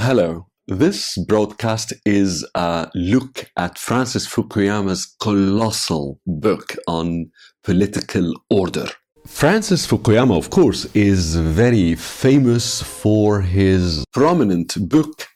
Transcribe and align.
Hello. 0.00 0.46
This 0.68 1.18
broadcast 1.26 1.92
is 2.06 2.46
a 2.54 2.88
look 2.94 3.50
at 3.56 3.78
Francis 3.78 4.28
Fukuyama's 4.28 5.16
colossal 5.20 6.20
book 6.24 6.76
on 6.86 7.32
political 7.64 8.32
order. 8.48 8.86
Francis 9.26 9.88
Fukuyama, 9.88 10.38
of 10.38 10.50
course, 10.50 10.84
is 10.94 11.34
very 11.34 11.96
famous 11.96 12.80
for 12.80 13.40
his 13.40 14.04
prominent 14.12 14.88
book 14.88 15.26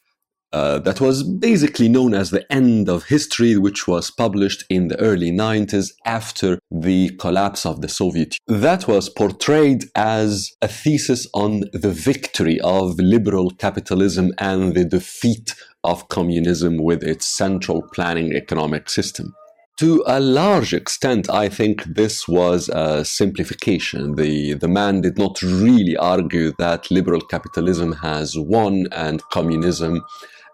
uh, 0.53 0.79
that 0.81 1.01
was 1.01 1.23
basically 1.23 1.89
known 1.89 2.15
as 2.15 2.31
The 2.31 2.51
End 2.53 2.89
of 2.89 3.05
History, 3.05 3.57
which 3.57 3.89
was 3.89 4.11
published 4.11 4.65
in 4.69 4.89
the 4.89 5.01
early 5.01 5.31
90s 5.31 5.93
after 6.05 6.59
the 6.71 7.11
collapse 7.19 7.65
of 7.65 7.81
the 7.81 7.89
Soviet 7.89 8.39
Union. 8.47 8.63
That 8.63 8.87
was 8.87 9.09
portrayed 9.09 9.85
as 9.95 10.53
a 10.61 10.69
thesis 10.69 11.27
on 11.35 11.65
the 11.73 11.91
victory 11.91 12.61
of 12.61 12.99
liberal 12.99 13.51
capitalism 13.51 14.33
and 14.39 14.75
the 14.75 14.85
defeat 14.85 15.55
of 15.85 16.09
communism 16.09 16.77
with 16.79 17.03
its 17.03 17.27
central 17.27 17.83
planning 17.83 18.33
economic 18.35 18.89
system. 18.89 19.35
To 19.79 20.05
a 20.07 20.21
large 20.21 20.75
extent, 20.75 21.31
I 21.31 21.49
think 21.49 21.83
this 21.85 22.29
was 22.29 22.69
a 22.69 23.05
simplification. 23.05 24.17
The, 24.17 24.55
the 24.55 24.69
man 24.69 25.01
did 25.01 25.19
not 25.19 25.41
really 25.43 25.97
argue 25.97 26.53
that 26.59 26.91
liberal 26.91 27.23
capitalism 27.23 27.93
has 27.95 28.39
won 28.39 28.87
and 28.93 29.23
communism 29.31 30.05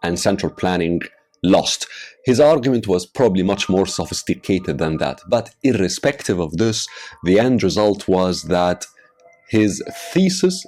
and 0.03 0.19
central 0.19 0.53
planning 0.53 1.01
lost. 1.43 1.87
His 2.25 2.41
argument 2.41 2.87
was 2.87 3.07
probably 3.07 3.43
much 3.43 3.69
more 3.69 3.87
sophisticated 3.87 4.79
than 4.79 4.99
that. 4.99 5.21
But 5.29 5.55
irrespective 5.63 6.39
of 6.39 6.57
this, 6.57 6.87
the 7.25 7.39
end 7.39 7.63
result 7.63 8.09
was 8.09 8.45
that 8.45 8.87
his 9.49 9.83
thesis 10.13 10.67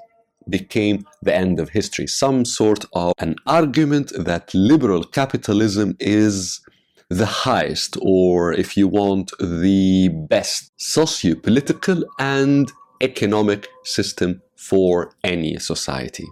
became 0.48 1.04
the 1.22 1.34
end 1.34 1.60
of 1.60 1.70
history, 1.70 2.06
some 2.06 2.44
sort 2.44 2.84
of 2.94 3.12
an 3.18 3.36
argument 3.46 4.12
that 4.16 4.52
liberal 4.54 5.04
capitalism 5.04 5.96
is 6.00 6.60
the 7.08 7.26
highest, 7.26 7.96
or 8.00 8.52
if 8.52 8.76
you 8.76 8.88
want, 8.88 9.32
the 9.38 10.08
best 10.08 10.72
socio 10.80 11.34
political 11.34 12.04
and 12.18 12.72
economic 13.00 13.68
system 13.84 14.40
for 14.56 15.12
any 15.24 15.58
society. 15.58 16.26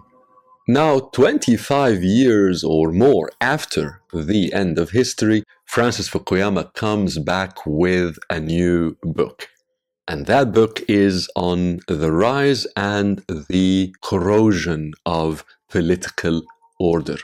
Now, 0.71 0.99
25 0.99 2.03
years 2.03 2.63
or 2.63 2.91
more 2.91 3.31
after 3.41 4.03
the 4.13 4.53
end 4.53 4.77
of 4.77 4.91
history, 4.91 5.43
Francis 5.65 6.07
Fukuyama 6.07 6.75
comes 6.75 7.17
back 7.17 7.65
with 7.65 8.19
a 8.29 8.39
new 8.39 8.95
book. 9.01 9.47
And 10.07 10.27
that 10.27 10.51
book 10.51 10.83
is 10.87 11.27
on 11.35 11.79
the 11.87 12.11
rise 12.11 12.67
and 12.77 13.23
the 13.49 13.95
corrosion 14.03 14.93
of 15.07 15.43
political 15.71 16.43
order. 16.79 17.17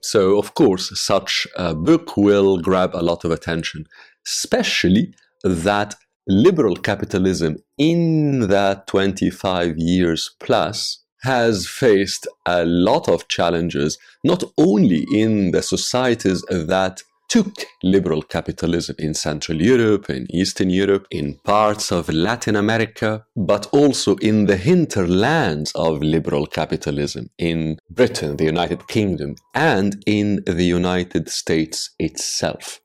So, 0.00 0.36
of 0.36 0.54
course, 0.54 1.00
such 1.00 1.46
a 1.54 1.76
book 1.76 2.16
will 2.16 2.58
grab 2.58 2.90
a 2.92 3.04
lot 3.04 3.24
of 3.24 3.30
attention, 3.30 3.86
especially 4.26 5.14
that 5.44 5.94
liberal 6.26 6.74
capitalism 6.74 7.58
in 7.78 8.48
that 8.48 8.88
25 8.88 9.78
years 9.78 10.34
plus 10.40 11.03
has 11.24 11.66
faced 11.66 12.26
a 12.46 12.64
lot 12.64 13.08
of 13.08 13.28
challenges, 13.28 13.98
not 14.22 14.44
only 14.56 15.06
in 15.12 15.50
the 15.50 15.62
societies 15.62 16.42
that 16.50 17.02
took 17.28 17.66
liberal 17.82 18.22
capitalism 18.22 18.94
in 18.98 19.14
Central 19.14 19.60
Europe, 19.60 20.08
in 20.08 20.26
Eastern 20.30 20.70
Europe, 20.70 21.06
in 21.10 21.34
parts 21.42 21.90
of 21.90 22.08
Latin 22.08 22.54
America, 22.54 23.24
but 23.34 23.66
also 23.72 24.14
in 24.16 24.46
the 24.46 24.56
hinterlands 24.56 25.72
of 25.74 26.02
liberal 26.02 26.46
capitalism 26.46 27.30
in 27.38 27.78
Britain, 27.90 28.36
the 28.36 28.44
United 28.44 28.86
Kingdom, 28.86 29.34
and 29.54 30.02
in 30.06 30.44
the 30.46 30.64
United 30.64 31.28
States 31.28 31.90
itself. 31.98 32.80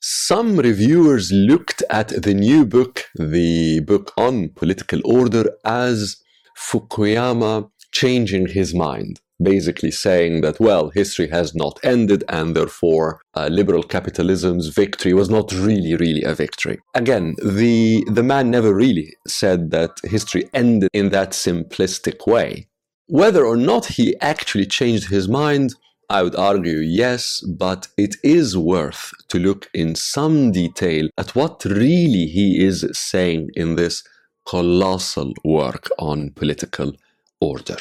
Some 0.00 0.56
reviewers 0.56 1.30
looked 1.30 1.82
at 1.90 2.08
the 2.08 2.32
new 2.32 2.64
book, 2.64 3.04
the 3.16 3.80
book 3.80 4.12
on 4.16 4.48
political 4.50 5.00
order, 5.04 5.44
as 5.64 6.16
Fukuyama 6.56 7.70
changing 7.92 8.48
his 8.48 8.74
mind, 8.74 9.20
basically 9.42 9.90
saying 9.90 10.40
that, 10.42 10.60
well, 10.60 10.90
history 10.90 11.28
has 11.28 11.54
not 11.54 11.78
ended 11.82 12.24
and 12.28 12.54
therefore 12.54 13.20
uh, 13.34 13.48
liberal 13.48 13.82
capitalism's 13.82 14.68
victory 14.68 15.14
was 15.14 15.30
not 15.30 15.52
really, 15.52 15.96
really 15.96 16.22
a 16.22 16.34
victory. 16.34 16.78
Again, 16.94 17.36
the, 17.42 18.04
the 18.08 18.22
man 18.22 18.50
never 18.50 18.74
really 18.74 19.14
said 19.26 19.70
that 19.70 19.90
history 20.04 20.48
ended 20.52 20.90
in 20.92 21.10
that 21.10 21.30
simplistic 21.30 22.26
way. 22.26 22.66
Whether 23.06 23.44
or 23.44 23.56
not 23.56 23.86
he 23.86 24.16
actually 24.20 24.66
changed 24.66 25.08
his 25.08 25.28
mind, 25.28 25.74
I 26.08 26.22
would 26.22 26.36
argue 26.36 26.78
yes, 26.78 27.40
but 27.40 27.88
it 27.96 28.16
is 28.22 28.56
worth 28.56 29.10
to 29.28 29.38
look 29.38 29.68
in 29.72 29.94
some 29.94 30.52
detail 30.52 31.08
at 31.16 31.34
what 31.34 31.64
really 31.64 32.26
he 32.26 32.64
is 32.64 32.86
saying 32.92 33.50
in 33.54 33.76
this 33.76 34.02
colossal 34.46 35.32
work 35.44 35.88
on 35.98 36.30
political 36.30 36.92
order. 37.40 37.76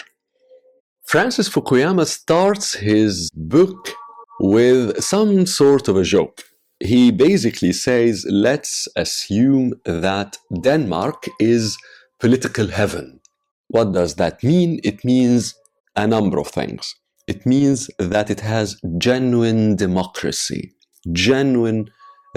Francis 1.05 1.49
Fukuyama 1.49 2.05
starts 2.05 2.75
his 2.75 3.29
book 3.33 3.89
with 4.39 5.01
some 5.03 5.45
sort 5.45 5.87
of 5.87 5.97
a 5.97 6.03
joke. 6.03 6.43
He 6.79 7.11
basically 7.11 7.73
says, 7.73 8.25
let's 8.29 8.87
assume 8.95 9.73
that 9.85 10.37
Denmark 10.61 11.27
is 11.39 11.77
political 12.19 12.67
heaven. 12.67 13.19
What 13.67 13.91
does 13.93 14.15
that 14.15 14.43
mean? 14.43 14.79
It 14.83 15.03
means 15.03 15.55
a 15.95 16.07
number 16.07 16.39
of 16.39 16.47
things. 16.47 16.95
It 17.27 17.45
means 17.45 17.89
that 17.99 18.29
it 18.29 18.39
has 18.39 18.79
genuine 18.97 19.75
democracy, 19.75 20.71
genuine 21.11 21.89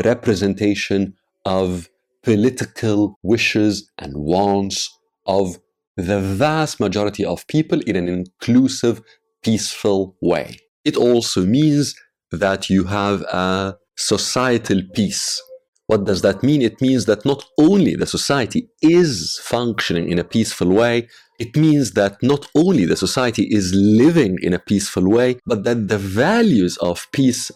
representation 0.05 1.15
of 1.45 1.89
political 2.23 3.19
wishes 3.23 3.91
and 3.99 4.13
wants 4.17 4.91
of 5.27 5.59
the 5.97 6.21
vast 6.21 6.81
majority 6.81 7.25
of 7.25 7.47
people 7.49 7.81
in 7.81 7.97
an 7.97 8.09
inclusive, 8.09 9.03
peaceful 9.43 10.17
way. 10.21 10.59
It 10.85 10.97
also 10.97 11.45
means 11.45 11.95
that 12.31 12.71
you 12.71 12.85
have 12.85 13.23
a 13.23 13.77
societal 13.97 14.83
peace. 14.95 15.41
What 15.87 16.05
does 16.05 16.23
that 16.23 16.43
mean? 16.43 16.63
It 16.63 16.81
means 16.81 17.05
that 17.07 17.25
not 17.25 17.45
only 17.59 17.95
the 17.95 18.07
society 18.07 18.69
is 18.81 19.39
functioning 19.43 20.09
in 20.09 20.19
a 20.19 20.25
peaceful 20.25 20.69
way, 20.69 21.09
it 21.39 21.57
means 21.57 21.93
that 21.93 22.23
not 22.23 22.47
only 22.55 22.87
the 22.87 22.97
society 22.97 23.49
is 23.51 23.75
living 23.75 24.39
in 24.43 24.55
a 24.55 24.59
peaceful 24.59 25.09
way, 25.09 25.39
but 25.45 25.65
that 25.65 25.89
the 25.89 25.99
values 25.99 26.77
of 26.79 27.07
peace 27.13 27.51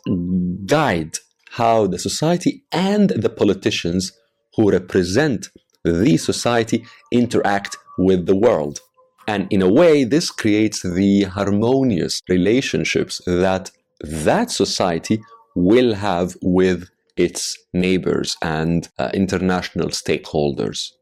guide 0.67 1.17
how 1.51 1.87
the 1.87 1.99
society 1.99 2.65
and 2.73 3.11
the 3.11 3.31
politicians 3.31 4.13
who 4.55 4.71
represent 4.71 5.49
the 5.85 6.17
society 6.17 6.85
interact 7.13 7.77
with 7.99 8.27
the 8.27 8.37
world. 8.37 8.81
And 9.29 9.49
in 9.51 9.63
a 9.63 9.73
way, 9.73 10.05
this 10.05 10.31
creates 10.31 10.83
the 10.83 11.25
harmonious 11.25 12.23
relationships 12.29 13.21
that 13.27 13.71
that 14.01 14.51
society 14.51 15.21
will 15.55 15.95
have 15.95 16.37
with 16.43 16.89
its 17.17 17.59
neighbors 17.73 18.37
and 18.43 18.89
uh, 18.99 19.11
international 19.15 19.89
stakeholders. 19.89 20.93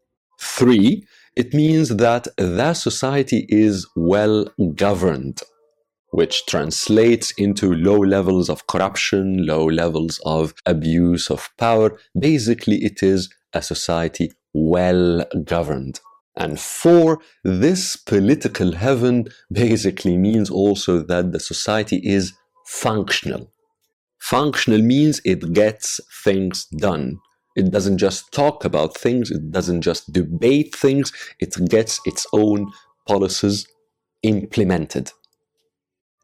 Three, 0.41 1.05
it 1.37 1.53
means 1.53 1.97
that 1.97 2.29
that 2.39 2.75
society 2.75 3.47
is 3.49 3.87
well 3.97 4.47
governed, 4.75 5.41
which 6.11 6.47
translates 6.47 7.33
into 7.33 7.75
low 7.75 7.99
levels 7.99 8.49
of 8.49 8.69
corruption, 8.69 9.45
low 9.45 9.65
levels 9.67 10.21
of 10.25 10.55
abuse 10.65 11.31
of 11.31 11.51
power. 11.59 11.99
Basically, 12.19 12.85
it 12.85 13.03
is 13.03 13.29
a 13.53 13.61
society 13.61 14.33
well 14.53 15.25
governed. 15.43 16.01
And 16.37 16.59
four, 16.59 17.21
this 17.45 17.97
political 17.97 18.73
heaven 18.73 19.29
basically 19.53 20.17
means 20.17 20.51
also 20.51 21.01
that 21.03 21.33
the 21.33 21.41
society 21.41 22.01
is 22.03 22.33
functional. 22.67 23.51
Functional 24.21 24.83
means 24.83 25.21
it 25.25 25.53
gets 25.53 26.01
things 26.25 26.67
done. 26.77 27.19
It 27.57 27.71
doesn't 27.71 27.99
just 27.99 28.33
talk 28.33 28.65
about 28.65 28.97
things, 28.97 29.31
it 29.31 29.53
doesn't 29.53 29.83
just 29.83 30.13
debate 30.13 30.75
things, 30.75 31.13
it 31.39 31.55
gets 31.69 32.01
its 32.05 32.27
own 32.33 32.73
policies 33.07 33.67
implemented 34.23 35.13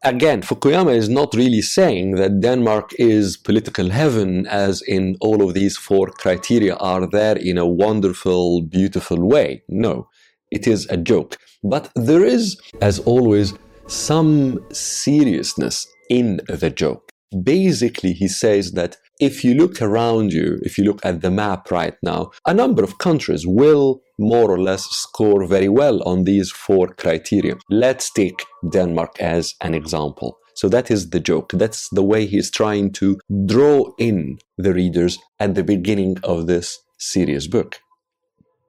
again, 0.03 0.41
Fukuyama 0.41 0.95
is 0.95 1.09
not 1.09 1.33
really 1.33 1.61
saying 1.61 2.15
that 2.15 2.41
Denmark 2.41 2.91
is 2.97 3.37
political 3.37 3.89
heaven, 3.89 4.47
as 4.47 4.81
in 4.81 5.17
all 5.21 5.47
of 5.47 5.53
these 5.53 5.77
four 5.77 6.07
criteria 6.07 6.75
are 6.75 7.07
there 7.07 7.37
in 7.37 7.57
a 7.57 7.65
wonderful, 7.65 8.61
beautiful 8.61 9.17
way. 9.27 9.63
No, 9.69 10.07
it 10.51 10.67
is 10.67 10.87
a 10.89 10.97
joke. 10.97 11.37
But 11.63 11.91
there 11.95 12.25
is, 12.25 12.59
as 12.81 12.99
always, 12.99 13.53
some 13.87 14.65
seriousness 14.71 15.87
in 16.09 16.41
the 16.47 16.69
joke. 16.69 17.11
Basically, 17.43 18.13
he 18.13 18.27
says 18.27 18.73
that 18.73 18.97
if 19.21 19.43
you 19.43 19.53
look 19.53 19.81
around 19.81 20.33
you, 20.33 20.59
if 20.63 20.77
you 20.79 20.83
look 20.83 21.05
at 21.05 21.21
the 21.21 21.29
map 21.29 21.69
right 21.69 21.93
now, 22.01 22.31
a 22.47 22.53
number 22.53 22.83
of 22.83 22.97
countries 22.97 23.45
will 23.45 24.01
more 24.17 24.49
or 24.49 24.59
less 24.59 24.83
score 24.89 25.45
very 25.45 25.69
well 25.69 26.01
on 26.03 26.23
these 26.23 26.51
four 26.51 26.87
criteria. 26.87 27.55
Let's 27.69 28.11
take 28.11 28.43
Denmark 28.71 29.19
as 29.19 29.53
an 29.61 29.75
example. 29.75 30.39
So 30.55 30.67
that 30.69 30.89
is 30.89 31.11
the 31.11 31.19
joke. 31.19 31.51
That's 31.53 31.87
the 31.89 32.03
way 32.03 32.25
he's 32.25 32.49
trying 32.49 32.93
to 32.93 33.19
draw 33.45 33.93
in 33.99 34.39
the 34.57 34.73
readers 34.73 35.19
at 35.39 35.53
the 35.53 35.63
beginning 35.63 36.17
of 36.23 36.47
this 36.47 36.79
serious 36.97 37.47
book. 37.47 37.79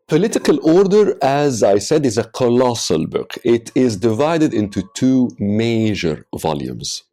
Political 0.07 0.59
Order, 0.69 1.17
as 1.23 1.63
I 1.63 1.79
said, 1.79 2.05
is 2.05 2.19
a 2.19 2.25
colossal 2.25 3.07
book. 3.07 3.39
It 3.43 3.73
is 3.75 3.97
divided 3.97 4.53
into 4.53 4.83
two 4.95 5.31
major 5.39 6.27
volumes. 6.39 7.05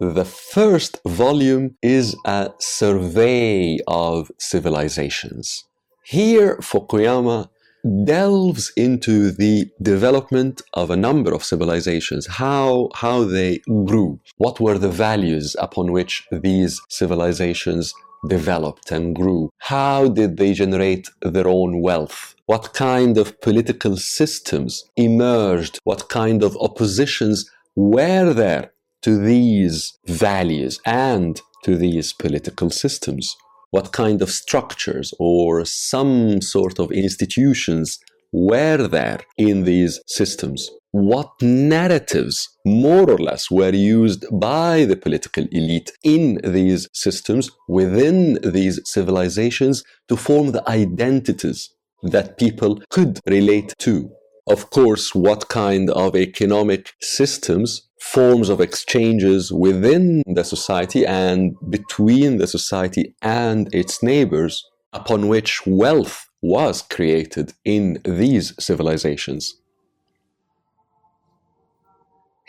The 0.00 0.24
first 0.24 0.98
volume 1.06 1.76
is 1.82 2.16
a 2.24 2.52
survey 2.58 3.80
of 3.86 4.30
civilizations. 4.38 5.64
Here, 6.06 6.56
Fukuyama 6.62 7.50
delves 8.06 8.72
into 8.78 9.30
the 9.30 9.70
development 9.82 10.62
of 10.72 10.88
a 10.88 10.96
number 10.96 11.34
of 11.34 11.44
civilizations, 11.44 12.26
how, 12.26 12.88
how 12.94 13.24
they 13.24 13.60
grew, 13.84 14.18
what 14.38 14.58
were 14.58 14.78
the 14.78 14.88
values 14.88 15.54
upon 15.58 15.92
which 15.92 16.26
these 16.32 16.80
civilizations 16.88 17.92
developed 18.26 18.90
and 18.90 19.14
grew? 19.14 19.50
How 19.58 20.08
did 20.08 20.38
they 20.38 20.54
generate 20.54 21.10
their 21.20 21.46
own 21.46 21.82
wealth? 21.82 22.34
What 22.46 22.72
kind 22.72 23.18
of 23.18 23.38
political 23.42 23.98
systems 23.98 24.82
emerged? 24.96 25.78
What 25.84 26.08
kind 26.08 26.42
of 26.42 26.56
oppositions 26.56 27.50
were 27.76 28.32
there 28.32 28.72
to 29.02 29.18
these 29.18 29.98
values 30.06 30.80
and 30.84 31.40
to 31.64 31.76
these 31.76 32.12
political 32.12 32.70
systems? 32.70 33.36
What 33.70 33.92
kind 33.92 34.20
of 34.22 34.30
structures 34.30 35.14
or 35.18 35.64
some 35.64 36.42
sort 36.42 36.78
of 36.78 36.90
institutions 36.90 37.98
were 38.32 38.88
there 38.88 39.20
in 39.36 39.64
these 39.64 40.00
systems? 40.06 40.70
what 40.92 41.30
narratives, 41.40 42.48
more 42.64 43.08
or 43.10 43.18
less, 43.18 43.50
were 43.50 43.74
used 43.74 44.24
by 44.32 44.84
the 44.84 44.96
political 44.96 45.46
elite 45.52 45.92
in 46.02 46.40
these 46.42 46.88
systems, 46.92 47.50
within 47.68 48.38
these 48.42 48.80
civilizations, 48.84 49.84
to 50.08 50.16
form 50.16 50.50
the 50.50 50.68
identities 50.68 51.72
that 52.02 52.38
people 52.38 52.80
could 52.90 53.20
relate 53.26 53.74
to. 53.78 54.10
Of 54.50 54.70
course, 54.70 55.14
what 55.14 55.48
kind 55.48 55.90
of 55.90 56.16
economic 56.16 56.94
systems, 57.00 57.88
forms 58.00 58.48
of 58.48 58.60
exchanges 58.60 59.52
within 59.52 60.24
the 60.26 60.42
society 60.42 61.06
and 61.06 61.54
between 61.68 62.38
the 62.38 62.48
society 62.48 63.14
and 63.22 63.72
its 63.72 64.02
neighbors, 64.02 64.66
upon 64.92 65.28
which 65.28 65.64
wealth 65.66 66.26
was 66.42 66.82
created 66.82 67.52
in 67.64 68.00
these 68.04 68.52
civilizations. 68.58 69.54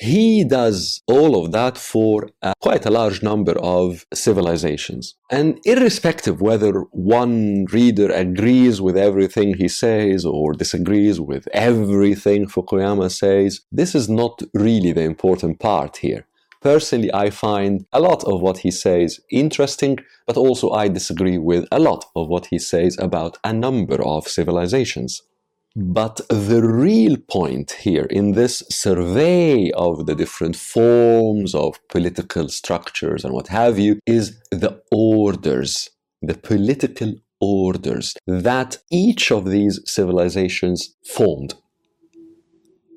He 0.02 0.44
does 0.44 1.04
all 1.06 1.40
of 1.40 1.52
that 1.52 1.78
for 1.78 2.30
uh, 2.42 2.54
quite 2.60 2.88
a 2.88 2.90
large 2.90 3.22
number 3.22 3.56
of 3.60 4.08
civilizations. 4.12 5.14
And 5.30 5.60
irrespective 5.64 6.42
whether 6.42 6.72
one 6.90 7.66
reader 7.72 8.10
agrees 8.12 8.82
with 8.82 8.98
everything 8.98 9.58
he 9.58 9.68
says 9.68 10.26
or 10.26 10.54
disagrees 10.54 11.22
with 11.22 11.48
everything 11.54 12.48
Fukuyama 12.48 13.12
says, 13.12 13.62
this 13.72 13.94
is 13.94 14.10
not 14.10 14.42
really 14.56 14.92
the 14.92 15.04
important 15.04 15.60
part 15.60 15.98
here. 15.98 16.26
Personally, 16.62 17.14
I 17.14 17.30
find 17.30 17.86
a 17.94 18.00
lot 18.00 18.24
of 18.24 18.42
what 18.42 18.60
he 18.60 18.72
says 18.72 19.20
interesting, 19.30 20.00
but 20.26 20.36
also 20.36 20.72
I 20.72 20.88
disagree 20.88 21.38
with 21.38 21.66
a 21.72 21.80
lot 21.80 22.06
of 22.16 22.28
what 22.28 22.48
he 22.48 22.58
says 22.58 22.98
about 22.98 23.38
a 23.44 23.54
number 23.54 24.02
of 24.04 24.28
civilizations. 24.28 25.22
But 25.76 26.20
the 26.30 26.62
real 26.62 27.16
point 27.16 27.72
here 27.72 28.04
in 28.04 28.34
this 28.34 28.62
survey 28.70 29.72
of 29.72 30.06
the 30.06 30.16
different 30.16 30.58
forms 30.58 31.56
of 31.56 31.80
political 31.88 32.50
structures 32.50 33.24
and 33.24 33.34
what 33.34 33.48
have 33.48 33.80
you 33.80 34.00
is 34.06 34.38
the 34.52 34.82
orders, 34.92 35.90
the 36.22 36.34
political 36.34 37.14
orders 37.40 38.16
that 38.28 38.78
each 38.92 39.32
of 39.32 39.50
these 39.50 39.80
civilizations 39.86 40.94
formed. 41.06 41.54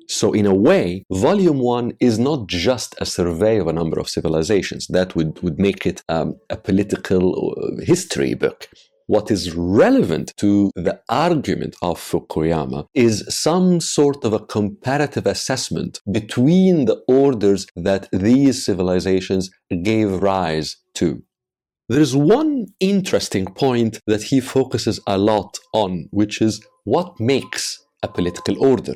So, 0.07 0.33
in 0.33 0.45
a 0.45 0.53
way, 0.53 1.03
Volume 1.11 1.59
1 1.59 1.93
is 1.99 2.19
not 2.19 2.47
just 2.47 2.93
a 2.99 3.05
survey 3.05 3.57
of 3.57 3.67
a 3.67 3.73
number 3.73 3.99
of 3.99 4.07
civilizations. 4.07 4.85
That 4.87 5.15
would, 5.15 5.41
would 5.41 5.59
make 5.59 5.87
it 5.87 6.03
um, 6.09 6.35
a 6.49 6.57
political 6.57 7.55
uh, 7.57 7.83
history 7.83 8.35
book. 8.35 8.69
What 9.07 9.29
is 9.29 9.53
relevant 9.55 10.33
to 10.37 10.71
the 10.75 10.99
argument 11.09 11.75
of 11.81 11.99
Fukuyama 11.99 12.87
is 12.95 13.23
some 13.29 13.79
sort 13.79 14.25
of 14.25 14.33
a 14.33 14.39
comparative 14.39 15.27
assessment 15.27 16.01
between 16.11 16.85
the 16.85 17.03
orders 17.07 17.67
that 17.75 18.09
these 18.11 18.65
civilizations 18.65 19.51
gave 19.83 20.23
rise 20.23 20.77
to. 20.95 21.21
There 21.87 22.01
is 22.01 22.15
one 22.15 22.65
interesting 22.79 23.45
point 23.45 24.01
that 24.07 24.23
he 24.23 24.39
focuses 24.39 24.99
a 25.05 25.19
lot 25.19 25.59
on, 25.71 26.07
which 26.09 26.41
is 26.41 26.65
what 26.83 27.19
makes 27.19 27.85
a 28.01 28.07
political 28.07 28.63
order 28.63 28.95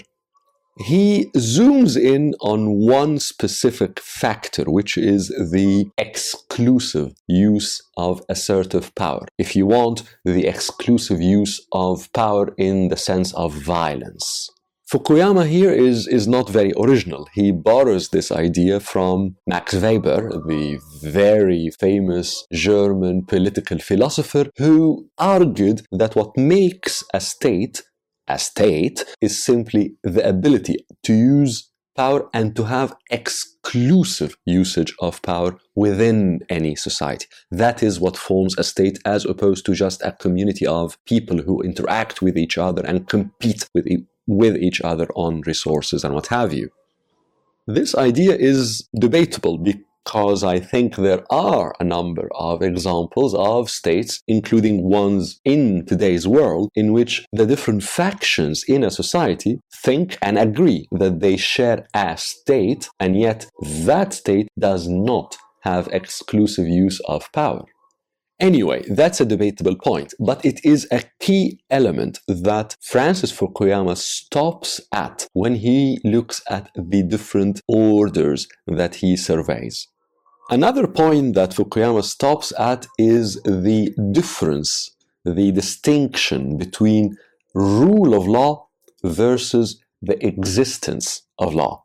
he 0.79 1.29
zooms 1.35 1.97
in 1.97 2.33
on 2.39 2.79
one 2.79 3.19
specific 3.19 3.99
factor, 3.99 4.63
which 4.65 4.97
is 4.97 5.27
the 5.27 5.89
exclusive 5.97 7.13
use 7.27 7.81
of 7.97 8.21
assertive 8.29 8.93
power. 8.95 9.25
If 9.37 9.55
you 9.55 9.65
want, 9.65 10.03
the 10.23 10.47
exclusive 10.47 11.21
use 11.21 11.65
of 11.73 12.11
power 12.13 12.53
in 12.57 12.87
the 12.87 12.97
sense 12.97 13.33
of 13.33 13.53
violence. 13.53 14.49
Fukuyama 14.91 15.47
here 15.47 15.71
is, 15.71 16.07
is 16.07 16.27
not 16.27 16.49
very 16.49 16.73
original. 16.75 17.27
He 17.35 17.51
borrows 17.51 18.09
this 18.09 18.31
idea 18.31 18.79
from 18.79 19.35
Max 19.45 19.75
Weber, 19.75 20.29
the 20.47 20.79
very 21.03 21.69
famous 21.79 22.43
German 22.51 23.25
political 23.27 23.77
philosopher, 23.77 24.49
who 24.57 25.07
argued 25.19 25.83
that 25.91 26.15
what 26.15 26.35
makes 26.35 27.03
a 27.13 27.19
state 27.19 27.83
a 28.29 28.39
state 28.39 29.03
is 29.21 29.43
simply 29.43 29.95
the 30.03 30.27
ability 30.27 30.85
to 31.03 31.13
use 31.13 31.69
power 31.95 32.29
and 32.33 32.55
to 32.55 32.63
have 32.63 32.95
exclusive 33.11 34.37
usage 34.45 34.95
of 34.99 35.21
power 35.21 35.57
within 35.75 36.39
any 36.49 36.75
society. 36.75 37.27
That 37.51 37.83
is 37.83 37.99
what 37.99 38.15
forms 38.15 38.57
a 38.57 38.63
state 38.63 38.99
as 39.05 39.25
opposed 39.25 39.65
to 39.65 39.73
just 39.73 40.01
a 40.03 40.13
community 40.13 40.65
of 40.65 40.97
people 41.05 41.39
who 41.41 41.61
interact 41.61 42.21
with 42.21 42.37
each 42.37 42.57
other 42.57 42.85
and 42.85 43.07
compete 43.09 43.67
with, 43.73 43.85
e- 43.87 44.05
with 44.27 44.55
each 44.55 44.79
other 44.81 45.07
on 45.15 45.41
resources 45.41 46.05
and 46.05 46.13
what 46.13 46.27
have 46.27 46.53
you. 46.53 46.69
This 47.67 47.93
idea 47.95 48.35
is 48.35 48.87
debatable 48.97 49.57
because 50.09 50.43
I 50.43 50.59
think 50.59 50.95
there 50.95 51.23
are 51.29 51.75
a 51.79 51.83
number 51.83 52.29
of 52.33 52.63
examples 52.63 53.35
of 53.35 53.69
states, 53.69 54.23
including 54.27 54.89
ones 54.89 55.39
in 55.45 55.85
today's 55.85 56.27
world, 56.27 56.71
in 56.73 56.93
which 56.93 57.27
the 57.31 57.45
different 57.45 57.83
factions 57.83 58.63
in 58.67 58.83
a 58.83 58.89
society 58.89 59.59
think 59.71 60.17
and 60.23 60.39
agree 60.39 60.87
that 60.93 61.19
they 61.19 61.37
share 61.37 61.85
a 61.93 62.17
state, 62.17 62.89
and 62.99 63.19
yet 63.19 63.45
that 63.61 64.13
state 64.13 64.47
does 64.57 64.87
not 64.87 65.37
have 65.61 65.87
exclusive 65.91 66.67
use 66.67 66.99
of 67.01 67.31
power. 67.31 67.65
Anyway, 68.39 68.83
that's 68.89 69.21
a 69.21 69.25
debatable 69.25 69.75
point, 69.75 70.15
but 70.19 70.43
it 70.43 70.59
is 70.65 70.87
a 70.91 71.03
key 71.19 71.59
element 71.69 72.17
that 72.27 72.75
Francis 72.81 73.31
Fukuyama 73.31 73.95
stops 73.95 74.81
at 74.91 75.27
when 75.33 75.53
he 75.53 75.99
looks 76.03 76.41
at 76.49 76.71
the 76.73 77.03
different 77.03 77.61
orders 77.67 78.47
that 78.65 78.95
he 78.95 79.15
surveys. 79.15 79.87
Another 80.51 80.87
point 80.87 81.35
that 81.35 81.51
Fukuyama 81.51 82.03
stops 82.03 82.51
at 82.57 82.87
is 82.97 83.39
the 83.43 83.93
difference, 84.11 84.89
the 85.23 85.51
distinction 85.51 86.57
between 86.57 87.15
rule 87.53 88.15
of 88.15 88.27
law 88.27 88.67
versus 89.03 89.79
the 90.01 90.17
existence 90.25 91.21
of 91.37 91.53
law. 91.53 91.83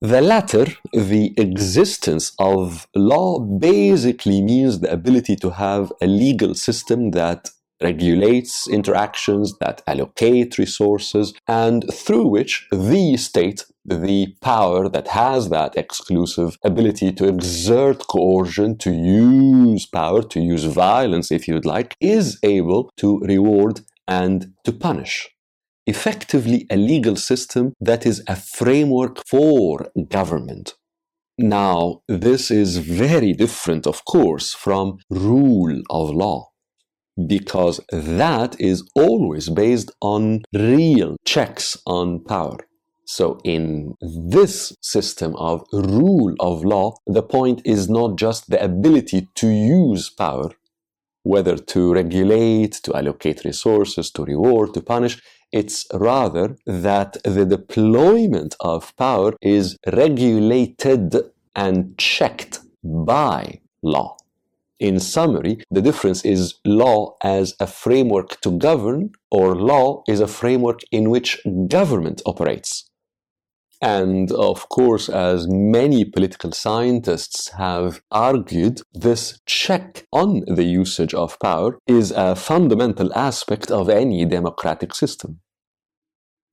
The 0.00 0.22
latter, 0.22 0.66
the 0.94 1.34
existence 1.36 2.32
of 2.38 2.86
law, 2.94 3.38
basically 3.40 4.40
means 4.40 4.80
the 4.80 4.90
ability 4.90 5.36
to 5.36 5.50
have 5.50 5.92
a 6.00 6.06
legal 6.06 6.54
system 6.54 7.10
that 7.10 7.50
regulates 7.82 8.66
interactions, 8.66 9.58
that 9.58 9.82
allocate 9.86 10.56
resources, 10.56 11.34
and 11.48 11.84
through 11.92 12.28
which 12.28 12.66
the 12.72 13.18
state 13.18 13.66
the 13.84 14.34
power 14.40 14.88
that 14.88 15.08
has 15.08 15.50
that 15.50 15.76
exclusive 15.76 16.56
ability 16.64 17.12
to 17.12 17.28
exert 17.28 18.06
coercion, 18.08 18.78
to 18.78 18.92
use 18.92 19.86
power, 19.86 20.22
to 20.22 20.40
use 20.40 20.64
violence, 20.64 21.30
if 21.30 21.46
you'd 21.46 21.66
like, 21.66 21.96
is 22.00 22.38
able 22.42 22.90
to 22.96 23.18
reward 23.20 23.80
and 24.08 24.52
to 24.64 24.72
punish. 24.72 25.28
Effectively, 25.86 26.66
a 26.70 26.76
legal 26.76 27.16
system 27.16 27.74
that 27.80 28.06
is 28.06 28.22
a 28.26 28.36
framework 28.36 29.22
for 29.28 29.86
government. 30.08 30.74
Now, 31.36 32.00
this 32.08 32.50
is 32.50 32.78
very 32.78 33.32
different, 33.34 33.86
of 33.86 34.04
course, 34.04 34.54
from 34.54 34.98
rule 35.10 35.82
of 35.90 36.10
law 36.10 36.50
because 37.28 37.80
that 37.92 38.60
is 38.60 38.88
always 38.96 39.48
based 39.48 39.90
on 40.00 40.42
real 40.52 41.16
checks 41.24 41.76
on 41.86 42.24
power 42.24 42.58
So, 43.06 43.38
in 43.44 43.94
this 44.00 44.74
system 44.80 45.36
of 45.36 45.66
rule 45.72 46.34
of 46.40 46.64
law, 46.64 46.96
the 47.06 47.22
point 47.22 47.60
is 47.64 47.88
not 47.90 48.16
just 48.16 48.48
the 48.48 48.62
ability 48.64 49.28
to 49.34 49.48
use 49.48 50.08
power, 50.08 50.50
whether 51.22 51.56
to 51.56 51.92
regulate, 51.92 52.72
to 52.84 52.96
allocate 52.96 53.44
resources, 53.44 54.10
to 54.12 54.24
reward, 54.24 54.72
to 54.74 54.80
punish. 54.80 55.20
It's 55.52 55.86
rather 55.92 56.56
that 56.66 57.18
the 57.24 57.44
deployment 57.44 58.56
of 58.60 58.96
power 58.96 59.34
is 59.42 59.76
regulated 59.92 61.14
and 61.54 61.96
checked 61.98 62.60
by 62.82 63.60
law. 63.82 64.16
In 64.80 64.98
summary, 64.98 65.58
the 65.70 65.82
difference 65.82 66.24
is 66.24 66.54
law 66.64 67.16
as 67.22 67.54
a 67.60 67.66
framework 67.66 68.40
to 68.40 68.50
govern, 68.50 69.12
or 69.30 69.54
law 69.54 70.02
is 70.08 70.20
a 70.20 70.26
framework 70.26 70.80
in 70.90 71.10
which 71.10 71.38
government 71.68 72.22
operates. 72.26 72.90
And 73.84 74.32
of 74.32 74.70
course, 74.70 75.10
as 75.10 75.46
many 75.46 76.06
political 76.06 76.52
scientists 76.52 77.50
have 77.50 78.00
argued, 78.10 78.80
this 78.94 79.40
check 79.44 80.06
on 80.10 80.40
the 80.46 80.64
usage 80.64 81.12
of 81.12 81.38
power 81.38 81.78
is 81.86 82.10
a 82.10 82.34
fundamental 82.34 83.12
aspect 83.12 83.70
of 83.70 83.90
any 83.90 84.24
democratic 84.24 84.94
system. 84.94 85.40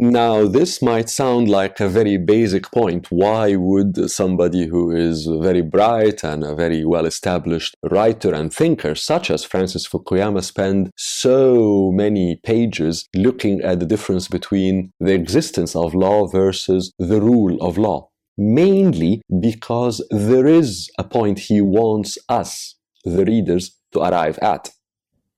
Now, 0.04 0.48
this 0.48 0.82
might 0.82 1.12
sound 1.12 1.48
like 1.48 1.80
a 1.80 1.88
very 1.88 2.18
basic 2.18 2.72
point. 2.72 3.12
Why 3.12 3.56
would 3.56 4.10
somebody 4.10 4.66
who 4.66 4.90
is 4.90 5.28
very 5.28 5.62
bright 5.62 6.24
and 6.24 6.44
a 6.44 6.56
very 6.56 6.84
well 6.84 7.06
established 7.06 7.76
writer 7.84 8.34
and 8.34 8.52
thinker, 8.52 8.96
such 8.96 9.30
as 9.30 9.44
Francis 9.44 9.88
Fukuyama, 9.88 10.44
spend 10.44 10.90
so 10.98 11.92
many 11.94 12.38
pages 12.38 13.08
looking 13.16 13.62
at 13.62 13.80
the 13.80 13.86
difference 13.86 14.28
between 14.28 14.92
the 15.00 15.14
existence 15.14 15.76
of 15.76 15.94
law 15.94 16.26
versus 16.26 16.92
the 16.98 17.22
rule 17.22 17.62
of 17.62 17.78
law? 17.78 18.10
Mainly 18.40 19.22
because 19.40 20.04
there 20.10 20.48
is 20.48 20.90
a 20.98 21.04
point 21.04 21.38
he 21.38 21.62
wants 21.62 22.18
us, 22.28 22.74
the 23.06 23.24
readers, 23.24 23.78
to 23.92 24.00
arrive 24.00 24.40
at. 24.42 24.72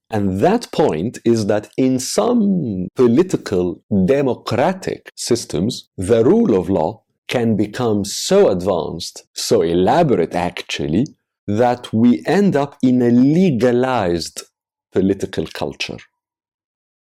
And 0.10 0.40
that 0.42 0.72
point 0.72 1.18
is 1.26 1.48
that 1.48 1.72
in 1.78 2.00
some 2.00 2.88
political 2.96 3.82
democratic 4.06 5.10
systems, 5.16 5.90
the 5.98 6.24
rule 6.24 6.56
of 6.56 6.70
law 6.70 7.04
can 7.28 7.56
become 7.56 8.06
so 8.06 8.50
advanced, 8.50 9.26
so 9.34 9.62
elaborate 9.62 10.36
actually, 10.36 11.06
that 11.48 11.92
we 11.92 12.24
end 12.26 12.56
up 12.56 12.78
in 12.82 13.02
a 13.02 13.10
legalized 13.10 14.44
political 14.92 15.48
culture. 15.48 15.98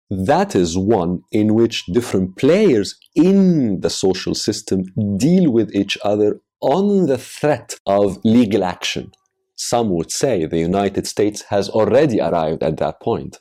That 0.09 0.55
is 0.55 0.77
one 0.77 1.23
in 1.31 1.53
which 1.53 1.85
different 1.85 2.35
players 2.37 2.95
in 3.15 3.81
the 3.81 3.89
social 3.89 4.35
system 4.35 4.83
deal 5.17 5.51
with 5.51 5.73
each 5.75 5.97
other 6.03 6.41
on 6.61 7.05
the 7.07 7.17
threat 7.17 7.75
of 7.85 8.19
legal 8.23 8.63
action 8.63 9.11
some 9.55 9.89
would 9.91 10.11
say 10.11 10.45
the 10.45 10.59
United 10.59 11.07
States 11.07 11.43
has 11.49 11.69
already 11.69 12.19
arrived 12.19 12.63
at 12.63 12.77
that 12.77 12.99
point. 13.01 13.39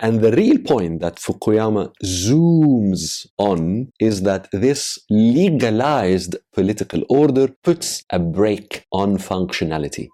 And 0.00 0.20
the 0.20 0.32
real 0.32 0.58
point 0.58 1.00
that 1.00 1.16
Fukuyama 1.16 1.92
zooms 2.04 3.26
on 3.38 3.92
is 4.00 4.22
that 4.22 4.48
this 4.52 4.98
legalized 5.08 6.36
political 6.52 7.02
order 7.08 7.48
puts 7.62 8.04
a 8.10 8.18
brake 8.18 8.84
on 8.92 9.18
functionality. 9.18 10.08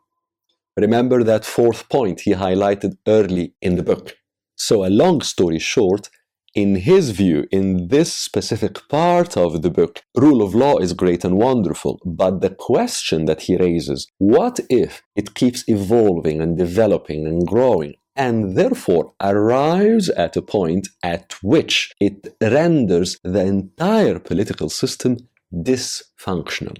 Remember 0.76 1.25
that 1.25 1.45
fourth 1.45 1.88
point 1.88 2.21
he 2.21 2.33
highlighted 2.33 2.97
early 3.07 3.54
in 3.61 3.76
the 3.76 3.83
book. 3.83 4.14
So, 4.54 4.85
a 4.85 4.90
long 4.90 5.23
story 5.23 5.59
short, 5.59 6.11
in 6.54 6.76
his 6.76 7.11
view, 7.11 7.47
in 7.50 7.88
this 7.88 8.12
specific 8.12 8.88
part 8.88 9.37
of 9.37 9.62
the 9.62 9.71
book, 9.71 10.02
rule 10.16 10.42
of 10.42 10.54
law 10.54 10.78
is 10.78 10.92
great 10.92 11.25
and 11.25 11.37
wonderful, 11.37 12.00
but 12.04 12.40
the 12.40 12.50
question 12.50 13.26
that 13.26 13.42
he 13.42 13.57
raises, 13.57 14.09
what 14.19 14.59
if 14.69 15.02
it 15.14 15.35
keeps 15.35 15.64
evolving 15.69 16.40
and 16.40 16.59
developing 16.59 17.26
and 17.26 17.47
growing, 17.47 17.95
and 18.16 18.57
therefore 18.57 19.12
arrives 19.23 20.09
at 20.11 20.37
a 20.37 20.42
point 20.42 20.88
at 21.02 21.35
which 21.42 21.92
it 22.00 22.37
renders 22.40 23.19
the 23.23 23.45
entire 23.45 24.19
political 24.19 24.69
system 24.69 25.16
dysfunctional? 25.54 26.78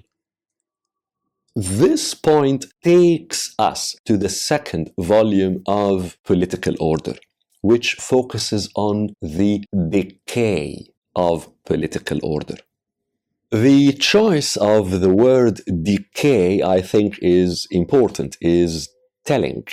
This 1.55 2.15
point 2.15 2.67
takes 2.83 3.55
us 3.59 3.97
to 4.05 4.17
the 4.17 4.29
second 4.29 4.93
volume 4.99 5.63
of 5.67 6.17
Political 6.25 6.77
Order 6.81 7.17
which 7.61 7.95
focuses 7.95 8.71
on 8.75 9.11
the 9.21 9.65
decay 9.89 10.87
of 11.15 11.49
political 11.65 12.19
order. 12.23 12.57
The 13.51 13.93
choice 13.95 14.57
of 14.57 15.01
the 15.01 15.13
word 15.13 15.61
decay, 15.83 16.63
I 16.63 16.81
think, 16.81 17.19
is 17.21 17.67
important, 17.71 18.37
is 18.41 18.89
telling. 19.25 19.65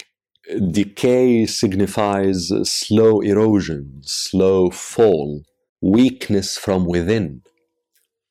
Decay 0.71 1.45
signifies 1.45 2.51
slow 2.63 3.19
erosion, 3.19 4.01
slow 4.03 4.71
fall, 4.71 5.43
weakness 5.81 6.57
from 6.57 6.85
within. 6.85 7.43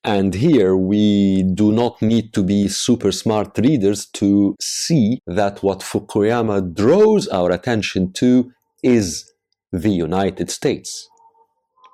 And 0.02 0.34
here 0.34 0.76
we 0.76 1.42
do 1.42 1.72
not 1.72 2.00
need 2.00 2.32
to 2.34 2.42
be 2.42 2.68
super 2.68 3.12
smart 3.12 3.58
readers 3.58 4.06
to 4.14 4.56
see 4.60 5.20
that 5.26 5.62
what 5.62 5.80
Fukuyama 5.80 6.74
draws 6.74 7.28
our 7.28 7.50
attention 7.50 8.12
to 8.14 8.52
is 8.82 9.32
the 9.72 9.90
United 9.90 10.50
States. 10.50 11.08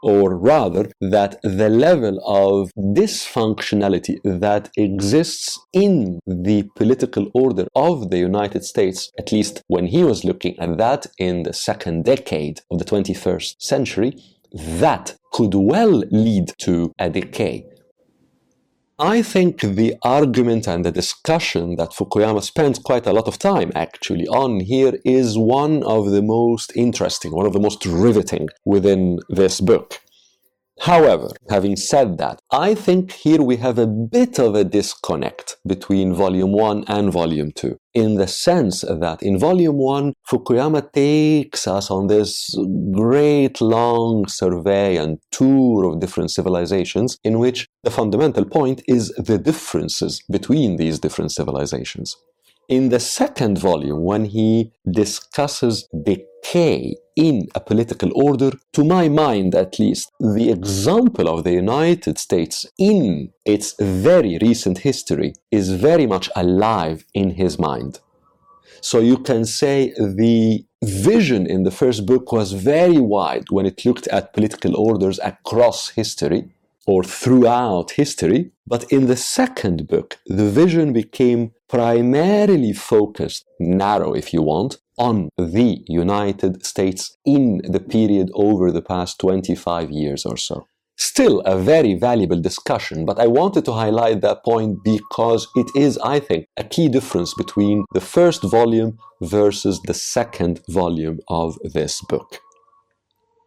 Or 0.02 0.36
rather, 0.36 0.90
that 1.00 1.40
the 1.42 1.68
level 1.68 2.18
of 2.26 2.72
dysfunctionality 2.76 4.18
that 4.24 4.68
exists 4.76 5.60
in 5.72 6.18
the 6.26 6.68
political 6.74 7.30
order 7.34 7.68
of 7.76 8.10
the 8.10 8.18
United 8.18 8.64
States, 8.64 9.12
at 9.16 9.30
least 9.30 9.62
when 9.68 9.86
he 9.86 10.02
was 10.02 10.24
looking 10.24 10.58
at 10.58 10.76
that 10.78 11.06
in 11.18 11.44
the 11.44 11.52
second 11.52 12.04
decade 12.04 12.62
of 12.70 12.80
the 12.80 12.84
21st 12.84 13.62
century, 13.62 14.16
that 14.52 15.14
could 15.32 15.54
well 15.54 16.02
lead 16.10 16.52
to 16.58 16.92
a 16.98 17.08
decay 17.08 17.64
I 19.04 19.20
think 19.20 19.62
the 19.62 19.96
argument 20.02 20.68
and 20.68 20.84
the 20.84 20.92
discussion 20.92 21.74
that 21.74 21.90
Fukuyama 21.90 22.40
spends 22.40 22.78
quite 22.78 23.04
a 23.04 23.12
lot 23.12 23.26
of 23.26 23.36
time 23.36 23.72
actually 23.74 24.28
on 24.28 24.60
here 24.60 24.96
is 25.04 25.36
one 25.36 25.82
of 25.82 26.12
the 26.12 26.22
most 26.22 26.70
interesting, 26.76 27.32
one 27.32 27.44
of 27.44 27.52
the 27.52 27.58
most 27.58 27.84
riveting 27.84 28.48
within 28.64 29.18
this 29.28 29.60
book. 29.60 30.00
However, 30.80 31.28
having 31.48 31.76
said 31.76 32.18
that, 32.18 32.40
I 32.50 32.74
think 32.74 33.12
here 33.12 33.42
we 33.42 33.56
have 33.58 33.78
a 33.78 33.86
bit 33.86 34.38
of 34.38 34.54
a 34.54 34.64
disconnect 34.64 35.56
between 35.66 36.14
Volume 36.14 36.52
1 36.52 36.84
and 36.88 37.12
Volume 37.12 37.52
2, 37.52 37.76
in 37.94 38.14
the 38.14 38.26
sense 38.26 38.80
that 38.80 39.22
in 39.22 39.38
Volume 39.38 39.76
1, 39.76 40.14
Fukuyama 40.28 40.92
takes 40.92 41.68
us 41.68 41.90
on 41.90 42.06
this 42.08 42.54
great 42.90 43.60
long 43.60 44.26
survey 44.26 44.96
and 44.96 45.18
tour 45.30 45.84
of 45.84 46.00
different 46.00 46.30
civilizations, 46.30 47.18
in 47.22 47.38
which 47.38 47.68
the 47.84 47.90
fundamental 47.90 48.44
point 48.44 48.82
is 48.88 49.10
the 49.10 49.38
differences 49.38 50.22
between 50.30 50.76
these 50.76 50.98
different 50.98 51.32
civilizations. 51.32 52.16
In 52.68 52.88
the 52.88 53.00
second 53.00 53.58
volume, 53.58 54.02
when 54.02 54.24
he 54.24 54.72
discusses 54.90 55.86
decay 56.42 56.94
in 57.14 57.48
a 57.54 57.60
political 57.60 58.10
order, 58.14 58.52
to 58.72 58.84
my 58.84 59.08
mind 59.08 59.54
at 59.54 59.78
least, 59.78 60.10
the 60.18 60.50
example 60.50 61.28
of 61.28 61.44
the 61.44 61.52
United 61.52 62.18
States 62.18 62.66
in 62.78 63.30
its 63.44 63.74
very 63.80 64.38
recent 64.40 64.78
history 64.78 65.34
is 65.50 65.70
very 65.70 66.06
much 66.06 66.30
alive 66.36 67.04
in 67.14 67.30
his 67.30 67.58
mind. 67.58 68.00
So 68.80 68.98
you 68.98 69.18
can 69.18 69.44
say 69.44 69.92
the 69.96 70.64
vision 70.82 71.46
in 71.46 71.62
the 71.62 71.70
first 71.70 72.04
book 72.06 72.32
was 72.32 72.52
very 72.52 72.98
wide 72.98 73.44
when 73.50 73.66
it 73.66 73.84
looked 73.84 74.08
at 74.08 74.32
political 74.32 74.76
orders 74.76 75.20
across 75.22 75.90
history 75.90 76.50
or 76.86 77.04
throughout 77.04 77.92
history. 77.92 78.50
But 78.66 78.90
in 78.90 79.06
the 79.06 79.16
second 79.16 79.86
book, 79.86 80.18
the 80.26 80.50
vision 80.50 80.92
became 80.92 81.52
primarily 81.68 82.72
focused, 82.72 83.44
narrow 83.60 84.14
if 84.14 84.32
you 84.34 84.42
want, 84.42 84.78
on 85.02 85.28
the 85.36 85.82
United 85.88 86.64
States 86.64 87.16
in 87.24 87.60
the 87.64 87.80
period 87.80 88.30
over 88.34 88.70
the 88.70 88.86
past 88.92 89.18
25 89.18 89.90
years 89.90 90.24
or 90.24 90.36
so. 90.36 90.66
Still 90.96 91.40
a 91.40 91.56
very 91.58 91.94
valuable 91.94 92.40
discussion, 92.40 93.04
but 93.04 93.18
I 93.18 93.26
wanted 93.26 93.64
to 93.64 93.72
highlight 93.72 94.20
that 94.20 94.44
point 94.44 94.84
because 94.84 95.48
it 95.56 95.68
is, 95.74 95.98
I 95.98 96.20
think, 96.20 96.46
a 96.56 96.62
key 96.62 96.88
difference 96.88 97.34
between 97.34 97.84
the 97.92 98.00
first 98.00 98.42
volume 98.44 98.98
versus 99.20 99.80
the 99.88 99.94
second 99.94 100.60
volume 100.68 101.18
of 101.28 101.58
this 101.74 102.00
book. 102.02 102.38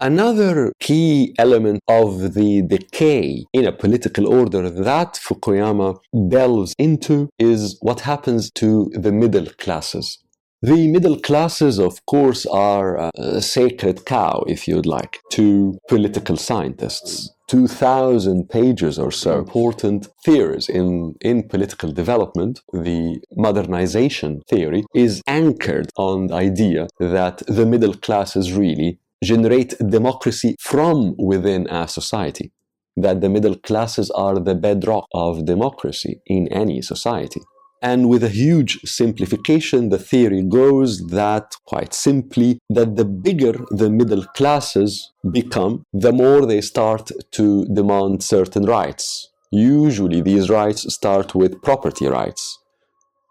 Another 0.02 0.74
key 0.82 1.34
element 1.40 1.80
of 1.88 2.34
the 2.34 2.64
decay 2.64 3.46
in 3.54 3.66
a 3.66 3.72
political 3.72 4.28
order 4.28 4.70
that 4.70 5.14
Fukuyama 5.26 6.00
delves 6.28 6.76
into 6.78 7.30
is 7.40 7.78
what 7.82 8.02
happens 8.02 8.52
to 8.56 8.92
the 8.94 9.14
middle 9.14 9.48
classes. 9.58 10.25
The 10.66 10.88
middle 10.88 11.20
classes, 11.20 11.78
of 11.78 12.04
course, 12.08 12.48
are 12.48 13.12
a 13.16 13.40
sacred 13.40 14.04
cow, 14.04 14.44
if 14.48 14.68
you'd 14.68 14.88
like, 14.88 15.20
to 15.34 15.78
political 15.88 16.38
scientists. 16.38 17.30
2,000 17.50 18.50
pages 18.50 18.98
or 18.98 19.12
so 19.12 19.38
important 19.38 20.08
theories 20.26 20.68
in, 20.68 21.14
in 21.22 21.48
political 21.48 21.92
development, 21.92 22.62
the 22.74 23.22
modernization 23.36 24.42
theory 24.50 24.84
is 24.96 25.22
anchored 25.28 25.92
on 25.98 26.28
the 26.28 26.34
idea 26.34 26.88
that 27.00 27.44
the 27.46 27.68
middle 27.68 27.94
classes 27.94 28.52
really 28.52 28.98
generate 29.24 29.78
democracy 29.78 30.56
from 30.60 31.16
within 31.20 31.68
a 31.70 31.88
society, 31.88 32.52
that 32.98 33.22
the 33.22 33.30
middle 33.30 33.56
classes 33.56 34.10
are 34.10 34.40
the 34.40 34.56
bedrock 34.56 35.06
of 35.14 35.46
democracy 35.46 36.22
in 36.26 36.48
any 36.48 36.82
society. 36.82 37.42
And 37.82 38.10
with 38.10 38.24
a 38.24 38.30
huge 38.30 38.80
simplification, 38.82 39.90
the 39.90 40.00
theory 40.00 40.42
goes 40.42 41.06
that, 41.08 41.56
quite 41.66 41.94
simply, 41.94 42.60
that 42.70 42.96
the 42.96 43.06
bigger 43.06 43.54
the 43.70 43.90
middle 43.90 44.24
classes 44.24 45.12
become, 45.32 45.84
the 45.94 46.12
more 46.12 46.46
they 46.46 46.62
start 46.62 47.12
to 47.32 47.66
demand 47.66 48.24
certain 48.24 48.66
rights. 48.66 49.30
Usually, 49.52 50.22
these 50.22 50.50
rights 50.50 50.92
start 50.94 51.36
with 51.36 51.62
property 51.62 52.08
rights 52.08 52.60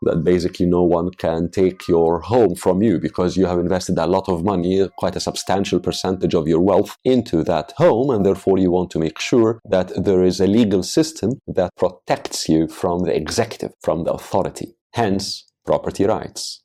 that 0.04 0.24
basically 0.24 0.66
no 0.66 0.82
one 0.82 1.10
can 1.10 1.50
take 1.50 1.88
your 1.88 2.20
home 2.20 2.54
from 2.54 2.82
you 2.82 2.98
because 2.98 3.36
you 3.36 3.46
have 3.46 3.58
invested 3.58 3.98
a 3.98 4.06
lot 4.06 4.28
of 4.28 4.44
money, 4.44 4.88
quite 4.98 5.16
a 5.16 5.20
substantial 5.20 5.80
percentage 5.80 6.34
of 6.34 6.48
your 6.48 6.60
wealth 6.60 6.96
into 7.04 7.44
that 7.44 7.72
home, 7.76 8.10
and 8.10 8.24
therefore 8.24 8.58
you 8.58 8.70
want 8.70 8.90
to 8.90 8.98
make 8.98 9.20
sure 9.20 9.60
that 9.64 9.92
there 10.04 10.22
is 10.22 10.40
a 10.40 10.46
legal 10.46 10.82
system 10.82 11.40
that 11.46 11.74
protects 11.76 12.48
you 12.48 12.66
from 12.68 13.00
the 13.00 13.14
executive, 13.14 13.72
from 13.80 14.04
the 14.04 14.12
authority. 14.12 14.74
Hence, 14.94 15.44
property 15.64 16.04
rights. 16.04 16.63